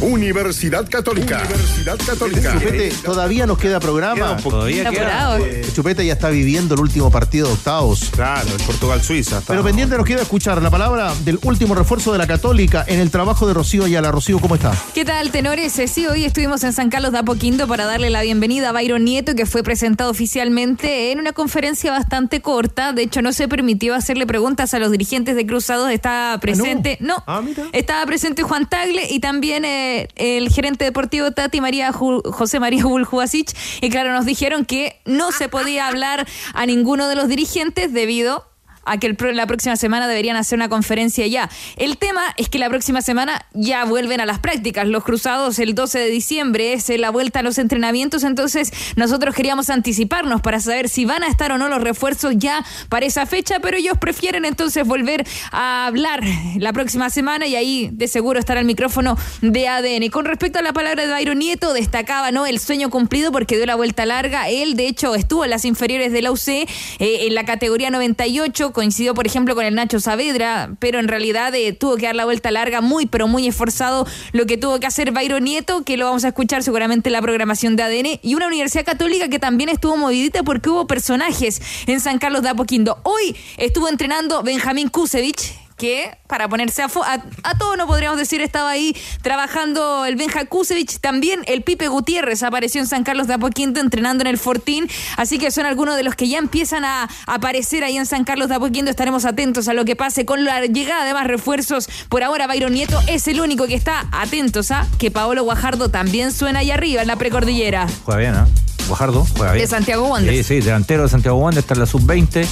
Universidad 0.00 0.88
Católica. 0.88 1.42
Universidad 1.44 1.98
Católica. 2.06 2.52
Chupete, 2.52 2.92
todavía 3.04 3.46
nos 3.46 3.58
queda 3.58 3.80
programa. 3.80 4.36
Todavía 4.36 4.88
apurado. 4.88 5.44
Eh, 5.44 5.62
Chupete 5.74 6.06
ya 6.06 6.12
está 6.12 6.28
viviendo 6.30 6.74
el 6.76 6.80
último 6.80 7.10
partido 7.10 7.48
de 7.48 7.54
octavos. 7.54 8.10
Claro, 8.14 8.48
el 8.56 8.62
Portugal-Suiza. 8.64 9.42
Pero 9.46 9.64
pendiente 9.64 9.96
nos 9.96 10.06
queda 10.06 10.22
escuchar 10.22 10.62
la 10.62 10.70
palabra 10.70 11.12
del 11.24 11.40
último 11.42 11.74
refuerzo 11.74 12.12
de 12.12 12.18
la 12.18 12.28
Católica 12.28 12.84
en 12.86 13.00
el 13.00 13.10
trabajo 13.10 13.46
de 13.48 13.54
Rocío 13.54 13.84
Ayala. 13.86 14.12
Rocío, 14.12 14.38
¿cómo 14.38 14.54
está? 14.54 14.72
¿Qué 14.94 15.04
tal, 15.04 15.30
tenores? 15.32 15.76
Eh, 15.78 15.88
Sí, 15.88 16.06
hoy 16.06 16.24
estuvimos 16.26 16.62
en 16.64 16.72
San 16.74 16.90
Carlos 16.90 17.10
de 17.12 17.18
Apoquindo 17.18 17.66
para 17.66 17.86
darle 17.86 18.10
la 18.10 18.22
bienvenida 18.22 18.68
a 18.68 18.72
Byron 18.72 19.04
Nieto, 19.04 19.34
que 19.34 19.46
fue 19.46 19.62
presentado 19.64 20.10
oficialmente 20.10 21.10
en 21.10 21.18
una 21.18 21.32
conferencia 21.32 21.90
bastante 21.90 22.40
corta. 22.40 22.92
De 22.92 23.02
hecho, 23.02 23.20
no 23.22 23.32
se 23.32 23.48
permitió 23.48 23.94
hacerle 23.94 24.26
preguntas 24.26 24.74
a 24.74 24.78
los 24.78 24.92
dirigentes 24.92 25.34
de 25.34 25.44
Cruzados. 25.46 25.90
Estaba 25.90 26.38
presente, 26.38 26.98
no, 27.00 27.24
Ah, 27.26 27.40
mira. 27.42 27.64
estaba 27.72 28.04
presente 28.06 28.42
Juan 28.42 28.68
Tagle 28.68 29.06
y 29.10 29.18
también 29.20 29.64
eh, 29.64 29.87
el 30.16 30.48
gerente 30.50 30.84
deportivo 30.84 31.30
Tati 31.32 31.60
María 31.60 31.92
Ju- 31.92 32.22
José 32.30 32.60
María 32.60 32.84
Buljubasic. 32.84 33.50
Y 33.80 33.90
claro, 33.90 34.12
nos 34.12 34.24
dijeron 34.26 34.64
que 34.64 35.00
no 35.04 35.32
se 35.32 35.48
podía 35.48 35.86
hablar 35.88 36.26
a 36.54 36.66
ninguno 36.66 37.08
de 37.08 37.14
los 37.16 37.28
dirigentes 37.28 37.92
debido 37.92 38.44
a 38.88 38.98
que 38.98 39.06
el 39.06 39.16
la 39.34 39.46
próxima 39.46 39.76
semana 39.76 40.08
deberían 40.08 40.36
hacer 40.36 40.56
una 40.56 40.68
conferencia 40.68 41.26
ya. 41.26 41.50
El 41.76 41.98
tema 41.98 42.22
es 42.36 42.48
que 42.48 42.58
la 42.58 42.68
próxima 42.68 43.02
semana 43.02 43.44
ya 43.52 43.84
vuelven 43.84 44.20
a 44.20 44.26
las 44.26 44.38
prácticas. 44.38 44.86
Los 44.86 45.04
cruzados 45.04 45.58
el 45.58 45.74
12 45.74 45.98
de 45.98 46.08
diciembre 46.08 46.72
es 46.72 46.88
la 46.88 47.10
vuelta 47.10 47.40
a 47.40 47.42
los 47.42 47.58
entrenamientos, 47.58 48.24
entonces 48.24 48.72
nosotros 48.96 49.34
queríamos 49.34 49.70
anticiparnos 49.70 50.40
para 50.40 50.60
saber 50.60 50.88
si 50.88 51.04
van 51.04 51.22
a 51.22 51.28
estar 51.28 51.52
o 51.52 51.58
no 51.58 51.68
los 51.68 51.82
refuerzos 51.82 52.34
ya 52.36 52.64
para 52.88 53.06
esa 53.06 53.26
fecha, 53.26 53.60
pero 53.60 53.76
ellos 53.76 53.98
prefieren 53.98 54.44
entonces 54.44 54.86
volver 54.86 55.26
a 55.50 55.86
hablar 55.86 56.22
la 56.56 56.72
próxima 56.72 57.10
semana 57.10 57.46
y 57.46 57.56
ahí 57.56 57.90
de 57.92 58.08
seguro 58.08 58.38
estará 58.38 58.60
el 58.60 58.66
micrófono 58.66 59.16
de 59.42 59.68
ADN. 59.68 60.08
Con 60.10 60.24
respecto 60.24 60.58
a 60.58 60.62
la 60.62 60.72
palabra 60.72 61.06
de 61.06 61.12
Byron 61.12 61.38
Nieto, 61.38 61.72
destacaba 61.72 62.30
no 62.30 62.46
el 62.46 62.58
sueño 62.58 62.90
cumplido 62.90 63.32
porque 63.32 63.56
dio 63.56 63.66
la 63.66 63.74
vuelta 63.74 64.06
larga. 64.06 64.48
Él, 64.48 64.74
de 64.74 64.86
hecho, 64.86 65.14
estuvo 65.14 65.44
en 65.44 65.50
las 65.50 65.64
inferiores 65.64 66.12
de 66.12 66.22
la 66.22 66.32
UC 66.32 66.48
eh, 66.48 66.66
en 66.98 67.34
la 67.34 67.44
categoría 67.44 67.90
98, 67.90 68.72
coincidió, 68.78 69.12
por 69.12 69.26
ejemplo, 69.26 69.56
con 69.56 69.64
el 69.64 69.74
Nacho 69.74 69.98
Saavedra, 69.98 70.70
pero 70.78 71.00
en 71.00 71.08
realidad 71.08 71.52
eh, 71.52 71.72
tuvo 71.72 71.96
que 71.96 72.06
dar 72.06 72.14
la 72.14 72.24
vuelta 72.24 72.52
larga, 72.52 72.80
muy, 72.80 73.06
pero 73.06 73.26
muy 73.26 73.48
esforzado 73.48 74.06
lo 74.30 74.46
que 74.46 74.56
tuvo 74.56 74.78
que 74.78 74.86
hacer 74.86 75.10
Byron 75.10 75.42
Nieto, 75.42 75.82
que 75.82 75.96
lo 75.96 76.04
vamos 76.04 76.24
a 76.24 76.28
escuchar 76.28 76.62
seguramente 76.62 77.08
en 77.08 77.14
la 77.14 77.20
programación 77.20 77.74
de 77.74 77.82
ADN, 77.82 78.20
y 78.22 78.36
una 78.36 78.46
universidad 78.46 78.84
católica 78.84 79.28
que 79.28 79.40
también 79.40 79.68
estuvo 79.68 79.96
movidita 79.96 80.44
porque 80.44 80.70
hubo 80.70 80.86
personajes 80.86 81.60
en 81.88 81.98
San 81.98 82.20
Carlos 82.20 82.42
de 82.42 82.50
Apoquindo. 82.50 83.00
Hoy 83.02 83.34
estuvo 83.56 83.88
entrenando 83.88 84.44
Benjamín 84.44 84.90
Kusevich, 84.90 85.58
que 85.78 86.18
para 86.26 86.48
ponerse 86.48 86.82
a, 86.82 86.86
a, 86.86 87.22
a 87.44 87.58
todo 87.58 87.76
no 87.76 87.86
podríamos 87.86 88.18
decir 88.18 88.42
estaba 88.42 88.70
ahí 88.70 88.94
trabajando 89.22 90.04
el 90.04 90.16
Benja 90.16 90.44
Kusevich, 90.44 90.98
también 91.00 91.42
el 91.46 91.62
Pipe 91.62 91.88
Gutiérrez 91.88 92.42
apareció 92.42 92.80
en 92.80 92.86
San 92.86 93.04
Carlos 93.04 93.28
de 93.28 93.34
Apoquindo 93.34 93.80
entrenando 93.80 94.22
en 94.22 94.26
el 94.26 94.38
Fortín, 94.38 94.88
así 95.16 95.38
que 95.38 95.50
son 95.50 95.64
algunos 95.64 95.96
de 95.96 96.02
los 96.02 96.14
que 96.14 96.28
ya 96.28 96.38
empiezan 96.38 96.84
a 96.84 97.08
aparecer 97.26 97.84
ahí 97.84 97.96
en 97.96 98.06
San 98.06 98.24
Carlos 98.24 98.48
de 98.48 98.56
Apoquindo, 98.56 98.90
estaremos 98.90 99.24
atentos 99.24 99.68
a 99.68 99.72
lo 99.72 99.84
que 99.84 99.96
pase 99.96 100.26
con 100.26 100.44
la 100.44 100.66
llegada 100.66 101.04
de 101.04 101.14
más 101.14 101.26
refuerzos, 101.26 101.88
por 102.08 102.22
ahora 102.22 102.46
Byron 102.46 102.72
Nieto 102.72 103.00
es 103.06 103.28
el 103.28 103.40
único 103.40 103.66
que 103.66 103.74
está 103.74 104.06
atentos 104.12 104.70
a 104.70 104.86
que 104.98 105.10
Paolo 105.10 105.44
Guajardo 105.44 105.90
también 105.90 106.32
suena 106.32 106.58
ahí 106.58 106.70
arriba 106.70 107.02
en 107.02 107.08
la 107.08 107.16
precordillera. 107.16 107.86
Juega 108.04 108.20
bien, 108.20 108.34
¿eh? 108.34 108.77
Guajardo, 108.88 109.26
juega 109.36 109.52
bien. 109.52 109.64
De 109.64 109.68
Santiago 109.70 110.06
Wanderers. 110.08 110.46
Sí, 110.46 110.60
sí, 110.60 110.64
delantero 110.64 111.02
de 111.04 111.08
Santiago 111.08 111.38
Wander, 111.38 111.60
está 111.60 111.74
en 111.74 111.80
la 111.80 111.86
sub-20. 111.86 112.46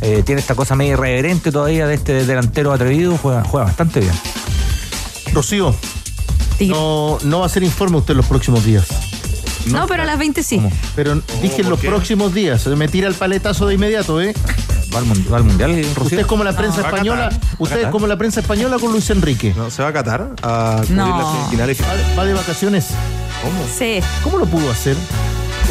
eh, 0.00 0.22
tiene 0.24 0.40
esta 0.40 0.54
cosa 0.54 0.74
medio 0.74 0.94
irreverente 0.94 1.52
todavía 1.52 1.86
de 1.86 1.94
este 1.94 2.24
delantero 2.26 2.72
atrevido. 2.72 3.16
Juega, 3.18 3.44
juega 3.44 3.66
bastante 3.66 4.00
bien. 4.00 4.12
Rocío, 5.32 5.74
no, 6.60 7.18
no 7.24 7.40
va 7.40 7.46
a 7.46 7.48
ser 7.48 7.62
informe 7.62 7.98
usted 7.98 8.12
en 8.12 8.16
los 8.18 8.26
próximos 8.26 8.64
días. 8.64 8.86
No, 9.66 9.86
pero 9.86 10.02
a 10.02 10.06
las 10.06 10.18
20 10.18 10.42
sí. 10.42 10.60
Pero 10.96 11.20
dije 11.40 11.62
en 11.62 11.70
los 11.70 11.78
próximos 11.80 12.34
días. 12.34 12.66
Me 12.66 12.88
tira 12.88 13.06
el 13.08 13.14
paletazo 13.14 13.66
de 13.66 13.74
inmediato, 13.74 14.20
¿eh? 14.20 14.34
¿Va 14.94 14.98
al, 14.98 15.04
mun- 15.06 15.26
va 15.32 15.36
al 15.38 15.44
mundial, 15.44 15.70
Rocío? 15.94 16.02
Usted 16.04 16.18
es 16.20 16.26
como 16.26 16.44
la 16.44 16.54
prensa 16.54 16.80
española. 16.82 17.30
Usted 17.58 17.82
es 17.84 17.88
como 17.88 18.06
la 18.06 18.18
prensa 18.18 18.40
española 18.40 18.76
con 18.78 18.92
Luis 18.92 19.08
Enrique. 19.10 19.54
No, 19.56 19.70
¿Se 19.70 19.82
va 19.82 19.88
a 19.88 19.92
Qatar 19.92 20.32
a 20.42 20.76
cubrir 20.80 20.96
No. 20.96 21.18
las 21.18 21.32
semifinales? 21.38 21.78
¿Va, 21.80 22.18
va 22.18 22.24
de 22.26 22.34
vacaciones? 22.34 22.86
¿Cómo? 23.42 23.64
Sí, 23.78 24.00
¿Cómo 24.22 24.36
lo 24.38 24.46
pudo 24.46 24.70
hacer? 24.70 24.96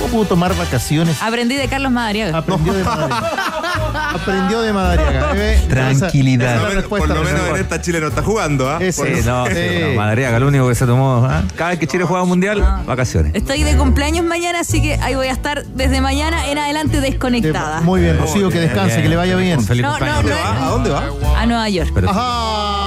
¿Cómo 0.01 0.11
pudo 0.13 0.25
tomar 0.25 0.55
vacaciones? 0.57 1.21
aprendí 1.21 1.55
de 1.55 1.67
Carlos 1.67 1.91
Madariaga. 1.91 2.37
Aprendió 2.39 2.73
de 2.73 2.83
Madariaga. 2.83 4.09
Aprendió 4.13 4.61
de 4.61 4.73
Madariaga. 4.73 5.31
¿eh? 5.35 5.65
Tranquilidad. 5.69 6.55
Esa- 6.55 6.69
esa 6.69 6.79
es 6.79 6.85
Por 6.85 6.99
la 6.99 7.05
lo 7.05 7.07
menos- 7.07 7.07
respuesta, 7.07 7.07
por 7.07 7.17
lo 7.17 7.23
menos 7.23 7.39
Rocío. 7.41 7.55
en 7.55 7.61
esta 7.61 7.81
Chile 7.81 7.99
no 8.01 8.07
está 8.07 8.23
jugando, 8.23 8.69
¿ah? 8.69 8.79
Por- 8.79 8.91
Sí, 8.91 9.03
no, 9.25 9.45
sí, 9.47 9.53
Sí. 9.53 9.83
no, 9.89 9.95
Madariaga, 9.95 10.39
lo 10.39 10.47
único 10.47 10.67
que 10.67 10.75
se 10.75 10.85
tomó. 10.85 11.25
¿ah? 11.29 11.43
Cada 11.55 11.69
vez 11.71 11.79
que 11.79 11.87
Chile 11.87 12.03
juega 12.05 12.23
un 12.23 12.29
mundial, 12.29 12.61
vacaciones. 12.85 13.33
Estoy 13.35 13.63
de 13.63 13.77
cumpleaños 13.77 14.25
mañana, 14.25 14.59
así 14.61 14.81
que 14.81 14.95
ahí 14.95 15.15
voy 15.15 15.27
a 15.27 15.31
estar 15.31 15.65
desde 15.65 16.01
mañana 16.01 16.47
en 16.47 16.57
adelante 16.57 16.99
desconectada. 16.99 17.81
Muy 17.81 18.01
bien, 18.01 18.17
Rocío, 18.17 18.49
que 18.49 18.59
descanse, 18.59 18.87
Bien, 18.95 19.03
que 19.03 19.09
le 19.09 19.15
vaya 19.15 19.35
bien. 19.35 19.63
Feliz 19.63 19.83
No, 19.83 19.91
cumpleaños. 19.91 20.23
no, 20.25 20.69
¿Dónde 20.71 20.89
va? 20.89 21.05
¿A 21.05 21.05
dónde 21.05 21.25
va? 21.25 21.39
A 21.41 21.45
Nueva 21.45 21.69
York. 21.69 21.91
Pero- 21.93 22.09
Ajá. 22.09 22.80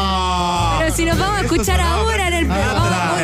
Si 0.94 1.04
nos 1.04 1.18
vamos 1.18 1.38
a 1.38 1.42
escuchar 1.42 1.80
ahora 1.80 2.28
en 2.28 2.34
el 2.34 2.46
programa, 2.46 3.16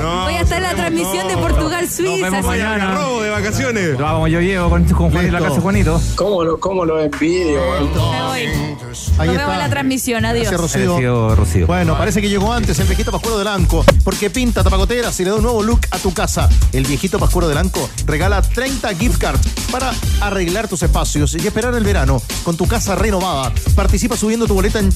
No, 0.00 0.24
voy 0.24 0.34
a 0.34 0.40
estar 0.40 0.56
en 0.58 0.62
la 0.62 0.74
transmisión 0.74 1.28
de 1.28 1.36
Portugal-Suiza. 1.36 2.42
mañana. 2.42 2.94
Robo 2.94 3.22
de 3.22 3.30
vacaciones. 3.30 3.98
Lo 3.98 4.06
hago 4.06 4.28
yo 4.28 4.40
llevo 4.40 4.70
con, 4.70 4.84
con 4.84 5.10
Juan 5.10 5.26
y 5.26 5.30
la 5.30 5.40
casa 5.40 5.56
de 5.56 5.60
Juanito. 5.60 6.00
¿Cómo 6.14 6.42
lo, 6.42 6.58
cómo 6.58 6.84
lo 6.86 7.00
envidio? 7.00 7.60
Me 7.60 8.22
voy. 8.22 8.46
Nos 8.88 9.12
Ahí 9.18 9.28
vemos 9.28 9.52
en 9.52 9.58
la 9.58 9.68
transmisión. 9.68 10.24
Adiós. 10.24 10.50
Gracias, 10.50 11.36
Rocío. 11.36 11.66
Bueno, 11.66 11.98
parece 11.98 12.22
que 12.22 12.30
llegó 12.30 12.52
antes 12.52 12.78
el 12.78 12.86
viejito 12.86 13.12
Pascuero 13.12 13.36
del 13.38 13.48
Anco, 13.48 13.84
porque 14.04 14.30
pinta 14.30 14.64
tapacoteras 14.64 15.18
y 15.20 15.24
le 15.24 15.30
da 15.30 15.36
un 15.36 15.42
nuevo 15.42 15.62
look 15.62 15.80
a 15.90 15.98
tu 15.98 16.14
casa. 16.14 16.48
El 16.72 16.84
viejito 16.84 17.18
Pascuero 17.18 17.48
del 17.48 17.58
Anco 17.58 17.90
regala 18.06 18.40
30 18.40 18.94
gift 18.94 19.18
cards 19.18 19.40
para 19.70 19.92
arreglar 20.20 20.68
tus 20.68 20.82
espacios 20.82 21.34
y 21.34 21.46
esperar 21.46 21.74
el 21.74 21.84
verano 21.84 22.22
con 22.44 22.56
tu 22.56 22.66
casa 22.66 22.94
renovada. 22.94 23.52
Participa 23.74 24.16
subiendo 24.16 24.46
tu 24.46 24.54
boleta 24.54 24.78
en 24.78 24.90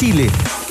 Chile, 0.00 0.28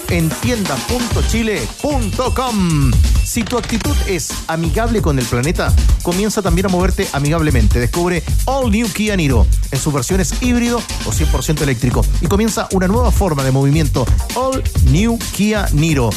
en 0.10 0.28
tienda.chile.com. 0.28 2.92
Si 3.24 3.44
tu 3.44 3.60
actitud 3.60 3.96
es 4.08 4.32
amigable 4.48 5.04
con 5.04 5.20
el 5.20 5.26
planeta, 5.26 5.72
comienza 6.02 6.42
también 6.42 6.66
a 6.66 6.70
moverte 6.70 7.08
amigablemente. 7.14 7.80
Descubre 7.80 8.24
All 8.46 8.72
New 8.72 8.92
Kia 8.92 9.16
Niro 9.16 9.46
en 9.70 9.78
sus 9.78 9.94
versiones 9.94 10.34
híbrido 10.42 10.82
o 11.06 11.12
100% 11.12 11.62
eléctrico 11.62 12.04
y 12.22 12.26
comienza 12.26 12.68
una 12.72 12.88
nueva 12.88 13.12
forma 13.12 13.44
de 13.44 13.52
movimiento. 13.52 14.04
All 14.34 14.64
New 14.86 15.20
Kia 15.36 15.70
Niro. 15.74 16.10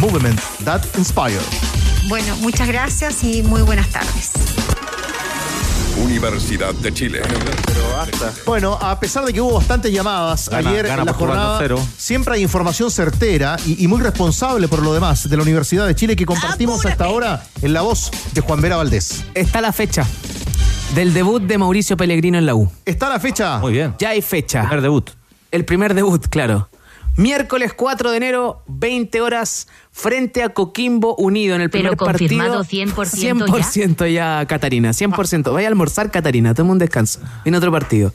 Movement 0.00 0.40
that 0.64 0.80
inspire. 0.96 1.42
Bueno, 2.08 2.34
muchas 2.36 2.66
gracias 2.66 3.24
y 3.24 3.42
muy 3.42 3.60
buenas 3.60 3.90
tardes. 3.90 4.30
Universidad 6.02 6.74
de 6.74 6.92
Chile. 6.92 7.22
Bueno, 8.46 8.74
a 8.80 8.98
pesar 8.98 9.24
de 9.24 9.32
que 9.32 9.40
hubo 9.40 9.54
bastantes 9.54 9.92
llamadas 9.92 10.48
Gana- 10.48 10.70
ayer 10.70 10.86
gana 10.86 11.02
en 11.02 11.06
la 11.06 11.12
jornada, 11.14 11.60
2-0. 11.60 11.78
siempre 11.96 12.34
hay 12.34 12.42
información 12.42 12.90
certera 12.90 13.56
y, 13.66 13.82
y 13.84 13.88
muy 13.88 14.00
responsable 14.00 14.68
por 14.68 14.82
lo 14.82 14.92
demás 14.92 15.28
de 15.28 15.36
la 15.36 15.42
Universidad 15.42 15.86
de 15.86 15.94
Chile 15.94 16.16
que 16.16 16.26
compartimos 16.26 16.84
hasta 16.84 17.04
ahora 17.04 17.44
en 17.62 17.72
la 17.72 17.82
voz 17.82 18.10
de 18.32 18.40
Juan 18.40 18.60
Vera 18.60 18.76
Valdés. 18.76 19.24
Está 19.34 19.60
la 19.60 19.72
fecha 19.72 20.06
del 20.94 21.14
debut 21.14 21.42
de 21.42 21.58
Mauricio 21.58 21.96
Pellegrino 21.96 22.38
en 22.38 22.46
la 22.46 22.54
U. 22.54 22.70
¿Está 22.84 23.08
la 23.08 23.20
fecha? 23.20 23.58
Muy 23.58 23.72
bien. 23.72 23.94
Ya 23.98 24.10
hay 24.10 24.22
fecha. 24.22 24.62
Primer 24.62 24.82
debut. 24.82 25.10
El 25.50 25.64
primer 25.64 25.94
debut, 25.94 26.26
claro. 26.28 26.68
Miércoles 27.16 27.72
4 27.74 28.10
de 28.10 28.16
enero, 28.16 28.64
20 28.66 29.20
horas, 29.20 29.68
frente 29.94 30.42
a 30.42 30.48
Coquimbo 30.48 31.14
Unido 31.14 31.54
en 31.54 31.62
el 31.62 31.70
Pero 31.70 31.82
primer 31.82 31.96
confirmado 31.96 32.56
partido. 32.58 32.84
100% 32.94 33.46
ya. 33.46 33.64
100% 33.64 34.12
ya, 34.12 34.46
Catarina. 34.46 34.90
100%. 34.90 35.52
Vaya 35.52 35.68
a 35.68 35.70
almorzar, 35.70 36.10
Catarina. 36.10 36.52
Toma 36.52 36.72
un 36.72 36.78
descanso. 36.78 37.20
Viene 37.44 37.58
otro 37.58 37.70
partido. 37.70 38.12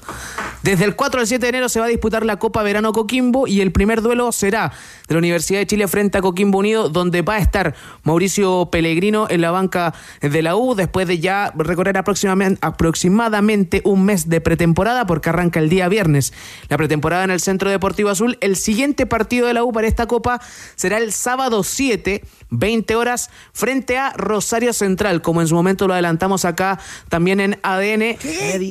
Desde 0.61 0.83
el 0.83 0.97
4 0.97 1.21
al 1.21 1.27
7 1.27 1.41
de 1.41 1.49
enero 1.49 1.69
se 1.69 1.79
va 1.79 1.85
a 1.85 1.89
disputar 1.89 2.25
la 2.25 2.37
Copa 2.37 2.61
Verano 2.63 2.91
Coquimbo 2.91 3.47
y 3.47 3.61
el 3.61 3.71
primer 3.71 4.01
duelo 4.01 4.33
será 4.33 4.73
de 5.07 5.15
la 5.15 5.19
Universidad 5.19 5.59
de 5.59 5.67
Chile 5.67 5.87
frente 5.87 6.17
a 6.17 6.21
Coquimbo 6.21 6.59
Unido, 6.59 6.89
donde 6.89 7.21
va 7.21 7.35
a 7.35 7.39
estar 7.39 7.75
Mauricio 8.03 8.67
Pellegrino 8.69 9.27
en 9.29 9.39
la 9.39 9.51
banca 9.51 9.93
de 10.19 10.41
la 10.41 10.57
U, 10.57 10.75
después 10.75 11.07
de 11.07 11.19
ya 11.19 11.53
recorrer 11.55 11.97
aproximadamente, 11.97 12.59
aproximadamente 12.61 13.81
un 13.85 14.03
mes 14.03 14.27
de 14.27 14.41
pretemporada, 14.41 15.05
porque 15.05 15.29
arranca 15.29 15.61
el 15.61 15.69
día 15.69 15.87
viernes 15.87 16.33
la 16.67 16.75
pretemporada 16.75 17.23
en 17.23 17.31
el 17.31 17.39
Centro 17.39 17.69
Deportivo 17.69 18.09
Azul. 18.09 18.37
El 18.41 18.57
siguiente 18.57 19.05
partido 19.05 19.47
de 19.47 19.53
la 19.53 19.63
U 19.63 19.71
para 19.71 19.87
esta 19.87 20.07
Copa 20.07 20.41
será 20.75 20.97
el 20.97 21.13
sábado 21.13 21.63
7, 21.69 22.23
20 22.49 22.95
horas, 22.95 23.29
frente 23.53 23.97
a 23.97 24.11
Rosario 24.13 24.73
Central, 24.73 25.21
como 25.21 25.41
en 25.41 25.47
su 25.47 25.55
momento 25.55 25.87
lo 25.87 25.93
adelantamos 25.93 26.45
acá 26.45 26.79
también 27.09 27.39
en 27.39 27.59
ADN. 27.63 28.17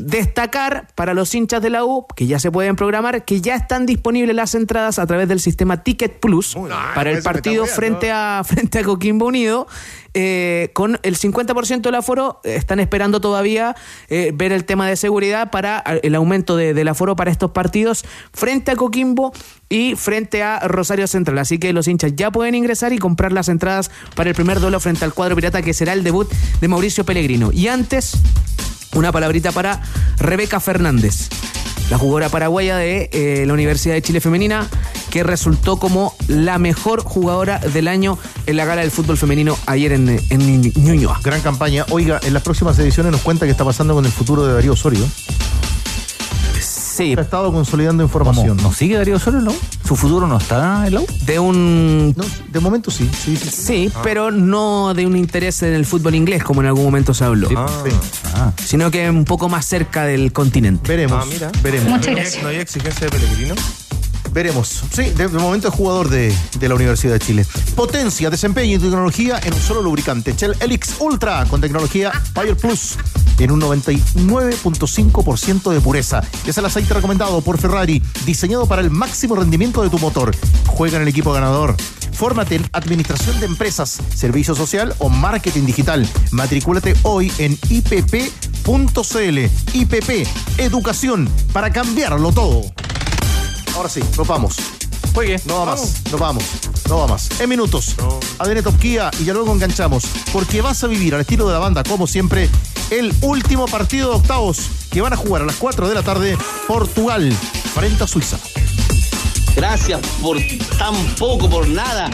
Destacar 0.06 0.88
para 0.94 1.14
los 1.14 1.34
hinchas 1.34 1.62
de 1.62 1.70
la 1.70 1.84
U, 1.84 2.06
que 2.16 2.26
ya 2.26 2.38
se 2.38 2.50
pueden 2.50 2.76
programar, 2.76 3.24
que 3.24 3.40
ya 3.40 3.54
están 3.54 3.86
disponibles 3.86 4.34
las 4.34 4.54
entradas 4.54 4.98
a 4.98 5.06
través 5.06 5.28
del 5.28 5.40
sistema 5.40 5.82
Ticket 5.82 6.20
Plus 6.20 6.56
para 6.94 7.10
el 7.10 7.18
eso 7.18 7.28
me 7.28 7.32
partido 7.32 7.66
frente 7.66 8.10
a, 8.10 8.42
frente 8.46 8.80
a 8.80 8.84
Coquimbo 8.84 9.26
Unido. 9.26 9.66
Eh, 10.14 10.70
con 10.72 10.98
el 11.02 11.16
50% 11.16 11.82
del 11.82 11.94
aforo, 11.94 12.40
eh, 12.44 12.54
están 12.56 12.80
esperando 12.80 13.20
todavía 13.20 13.76
eh, 14.08 14.32
ver 14.34 14.52
el 14.52 14.64
tema 14.64 14.88
de 14.88 14.96
seguridad 14.96 15.50
para 15.50 15.78
el 16.02 16.14
aumento 16.14 16.56
de- 16.56 16.74
del 16.74 16.88
aforo 16.88 17.14
para 17.16 17.30
estos 17.30 17.50
partidos 17.50 18.04
frente 18.32 18.70
a 18.70 18.76
Coquimbo 18.76 19.32
y 19.68 19.94
frente 19.96 20.42
a 20.42 20.60
Rosario 20.60 21.06
Central. 21.06 21.38
Así 21.38 21.58
que 21.58 21.72
los 21.72 21.86
hinchas 21.88 22.12
ya 22.16 22.30
pueden 22.30 22.54
ingresar 22.54 22.92
y 22.92 22.98
comprar 22.98 23.32
las 23.32 23.48
entradas 23.48 23.90
para 24.14 24.30
el 24.30 24.34
primer 24.34 24.60
duelo 24.60 24.80
frente 24.80 25.04
al 25.04 25.12
cuadro 25.14 25.36
pirata, 25.36 25.62
que 25.62 25.74
será 25.74 25.92
el 25.92 26.02
debut 26.04 26.30
de 26.60 26.68
Mauricio 26.68 27.04
Pellegrino. 27.04 27.50
Y 27.52 27.68
antes, 27.68 28.12
una 28.94 29.12
palabrita 29.12 29.52
para 29.52 29.82
Rebeca 30.18 30.58
Fernández, 30.60 31.28
la 31.90 31.98
jugadora 31.98 32.28
paraguaya 32.28 32.76
de 32.76 33.08
eh, 33.12 33.44
la 33.46 33.54
Universidad 33.54 33.94
de 33.94 34.02
Chile 34.02 34.20
Femenina, 34.20 34.68
que 35.10 35.22
resultó 35.22 35.78
como 35.78 36.14
la 36.26 36.58
mejor 36.58 37.02
jugadora 37.02 37.58
del 37.58 37.88
año 37.88 38.18
en 38.46 38.56
la 38.56 38.64
gala 38.64 38.82
del 38.82 38.90
fútbol 38.90 39.16
femenino 39.16 39.56
ayer 39.66 39.92
en, 39.92 40.08
en 40.30 40.60
Ñuñoa. 40.74 41.20
Gran 41.22 41.40
campaña. 41.40 41.86
Oiga, 41.90 42.20
en 42.22 42.34
las 42.34 42.42
próximas 42.42 42.78
ediciones 42.78 43.12
nos 43.12 43.22
cuenta 43.22 43.46
qué 43.46 43.52
está 43.52 43.64
pasando 43.64 43.94
con 43.94 44.04
el 44.04 44.12
futuro 44.12 44.46
de 44.46 44.54
Darío 44.54 44.72
Osorio. 44.72 45.06
Sí. 46.98 47.14
Ha 47.16 47.20
estado 47.22 47.52
consolidando 47.52 48.02
información. 48.02 48.56
¿No 48.62 48.72
sigue 48.72 48.96
Darío 48.96 49.16
Osorio 49.16 49.38
en 49.38 49.44
la 49.46 49.50
U? 49.52 49.56
¿Su 49.86 49.96
futuro 49.96 50.26
no 50.26 50.36
está 50.38 50.86
en 50.86 50.94
la 50.94 51.00
U? 51.00 51.06
De 51.24 51.38
un... 51.38 52.14
de 52.50 52.60
momento 52.60 52.90
sí, 52.90 53.08
sí, 53.24 53.36
sí. 53.36 53.50
Sí, 53.50 53.92
pero 54.02 54.30
no 54.30 54.92
de 54.94 55.06
un 55.06 55.16
interés 55.16 55.62
en 55.62 55.72
el 55.74 55.86
fútbol 55.86 56.14
inglés, 56.14 56.42
como 56.44 56.60
en 56.60 56.66
algún 56.66 56.84
momento 56.84 57.14
se 57.14 57.24
habló. 57.24 57.48
Ah. 58.34 58.52
Sino 58.62 58.90
que 58.90 59.08
un 59.08 59.24
poco 59.24 59.48
más 59.48 59.64
cerca 59.66 60.04
del 60.04 60.32
continente. 60.32 60.88
Veremos. 60.88 61.22
Ah, 61.22 61.26
mira. 61.32 61.50
Veremos. 61.62 61.88
Muchas 61.88 62.06
¿No 62.06 62.10
hay- 62.10 62.20
gracias. 62.22 62.42
¿No 62.42 62.48
hay 62.50 62.56
exigencia 62.56 63.06
de 63.08 63.10
Pellegrino? 63.16 63.54
Veremos. 64.32 64.82
Sí, 64.92 65.04
de, 65.04 65.26
de 65.26 65.38
momento 65.38 65.68
es 65.68 65.74
jugador 65.74 66.10
de, 66.10 66.34
de 66.60 66.68
la 66.68 66.74
Universidad 66.74 67.14
de 67.14 67.18
Chile. 67.18 67.46
Potencia, 67.74 68.28
desempeño 68.28 68.76
y 68.76 68.78
tecnología 68.78 69.40
en 69.42 69.54
un 69.54 69.60
solo 69.60 69.80
lubricante. 69.82 70.34
Shell 70.36 70.54
Helix 70.60 70.96
Ultra 71.00 71.46
con 71.46 71.60
tecnología 71.62 72.12
Fire 72.34 72.54
Plus 72.56 72.96
en 73.38 73.50
un 73.50 73.60
99.5% 73.60 75.72
de 75.72 75.80
pureza. 75.80 76.22
Es 76.46 76.58
el 76.58 76.66
aceite 76.66 76.94
recomendado 76.94 77.40
por 77.40 77.58
Ferrari, 77.58 78.02
diseñado 78.24 78.66
para 78.66 78.82
el 78.82 78.90
máximo 78.90 79.36
rendimiento 79.36 79.82
de 79.82 79.90
tu 79.90 79.98
motor. 79.98 80.34
Juega 80.66 80.96
en 80.96 81.02
el 81.02 81.08
equipo 81.08 81.32
ganador. 81.32 81.76
Fórmate 82.12 82.56
en 82.56 82.68
Administración 82.72 83.38
de 83.38 83.46
Empresas, 83.46 84.00
Servicio 84.14 84.54
Social 84.54 84.94
o 84.98 85.08
Marketing 85.08 85.64
Digital. 85.64 86.06
Matricúlate 86.32 86.96
hoy 87.02 87.32
en 87.38 87.56
ipp.cl. 87.68 89.38
IPP, 89.72 90.26
Educación, 90.58 91.28
para 91.52 91.72
cambiarlo 91.72 92.32
todo. 92.32 92.62
Ahora 93.76 93.88
sí, 93.88 94.00
nos 94.16 94.26
vamos. 94.26 94.77
Juegue. 95.18 95.40
No 95.46 95.58
va 95.58 95.64
más, 95.64 96.00
no 96.12 96.18
vamos, 96.18 96.44
no 96.88 96.98
va 96.98 97.08
más. 97.08 97.40
En 97.40 97.48
minutos, 97.48 97.96
ADN 98.38 98.62
Top 98.62 98.78
Kia 98.78 99.10
y 99.18 99.24
ya 99.24 99.32
luego 99.32 99.52
enganchamos, 99.52 100.04
porque 100.32 100.60
vas 100.60 100.84
a 100.84 100.86
vivir 100.86 101.12
al 101.12 101.22
estilo 101.22 101.48
de 101.48 101.54
la 101.54 101.58
banda, 101.58 101.82
como 101.82 102.06
siempre, 102.06 102.48
el 102.90 103.12
último 103.22 103.66
partido 103.66 104.10
de 104.10 104.16
octavos 104.18 104.70
que 104.92 105.00
van 105.00 105.12
a 105.12 105.16
jugar 105.16 105.42
a 105.42 105.46
las 105.46 105.56
4 105.56 105.88
de 105.88 105.94
la 105.96 106.04
tarde, 106.04 106.38
Portugal 106.68 107.32
frente 107.74 108.04
a 108.04 108.06
Suiza. 108.06 108.38
Gracias 109.56 110.00
por 110.22 110.38
tan 110.78 110.94
poco, 111.16 111.50
por 111.50 111.66
nada. 111.66 112.12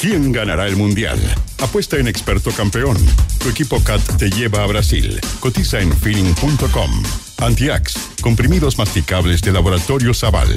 ¿Quién 0.00 0.32
ganará 0.32 0.68
el 0.68 0.76
Mundial? 0.76 1.20
Apuesta 1.58 1.98
en 1.98 2.08
Experto 2.08 2.50
Campeón. 2.50 2.96
Tu 3.40 3.50
equipo 3.50 3.78
CAT 3.84 4.16
te 4.16 4.30
lleva 4.30 4.64
a 4.64 4.66
Brasil. 4.66 5.20
Cotiza 5.38 5.80
en 5.80 5.92
feeling.com. 5.92 7.29
Antiax, 7.40 7.94
comprimidos 8.20 8.78
masticables 8.78 9.40
de 9.42 9.52
laboratorio 9.52 10.12
Zaval. 10.14 10.48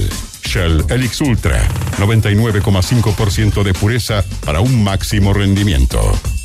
Shell 0.44 0.84
Helix 0.90 1.22
Ultra, 1.22 1.68
99,5% 1.98 3.64
de 3.64 3.74
pureza 3.74 4.24
para 4.46 4.60
un 4.60 4.84
máximo 4.84 5.34
rendimiento. 5.34 6.00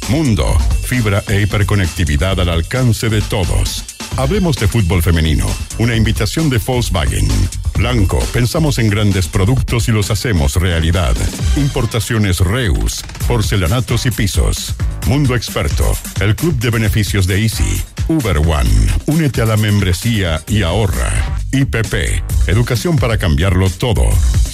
Mundo, 0.08 0.56
fibra 0.84 1.22
e 1.28 1.42
hiperconectividad 1.42 2.40
al 2.40 2.48
alcance 2.48 3.08
de 3.08 3.20
todos. 3.22 3.84
Hablemos 4.16 4.56
de 4.56 4.66
fútbol 4.66 5.02
femenino. 5.02 5.46
Una 5.78 5.94
invitación 5.94 6.50
de 6.50 6.58
Volkswagen. 6.58 7.28
Blanco, 7.76 8.18
pensamos 8.32 8.78
en 8.78 8.90
grandes 8.90 9.28
productos 9.28 9.88
y 9.88 9.92
los 9.92 10.10
hacemos 10.10 10.56
realidad. 10.56 11.14
Importaciones 11.56 12.40
Reus, 12.40 13.04
porcelanatos 13.28 14.06
y 14.06 14.10
pisos. 14.10 14.74
Mundo 15.06 15.36
Experto, 15.36 15.92
el 16.20 16.34
club 16.34 16.58
de 16.58 16.70
beneficios 16.70 17.26
de 17.26 17.42
Easy. 17.42 17.84
Uber 18.08 18.38
One, 18.38 18.70
únete 19.06 19.42
a 19.42 19.44
la 19.44 19.58
membresía 19.58 20.42
y 20.48 20.62
ahorra. 20.62 21.12
IPP, 21.52 22.22
educación 22.46 22.96
para 22.96 23.18
cambiarlo 23.18 23.68
todo. 23.68 24.04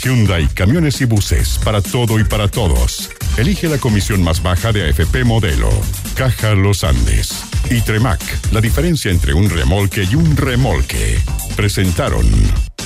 Hyundai, 0.02 0.48
camiones 0.48 1.00
y 1.00 1.04
buses, 1.04 1.60
para 1.64 1.80
todo 1.80 2.18
y 2.18 2.24
para 2.24 2.48
todos. 2.48 3.10
Elige 3.36 3.68
la 3.68 3.78
comisión 3.78 4.22
más 4.24 4.42
baja 4.42 4.72
de 4.72 4.88
AFP 4.88 5.22
Modelo. 5.24 5.70
Caja 6.16 6.54
Los 6.54 6.82
Andes. 6.82 7.44
Y 7.70 7.80
Tremac, 7.80 8.20
la 8.52 8.60
diferencia 8.60 9.12
entre 9.12 9.34
un 9.34 9.48
remolque 9.48 10.02
y 10.02 10.16
un 10.16 10.36
remolque. 10.36 11.18
Presentaron 11.56 12.26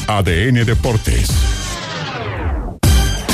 ADN 0.07 0.67
Deportes. 0.67 1.68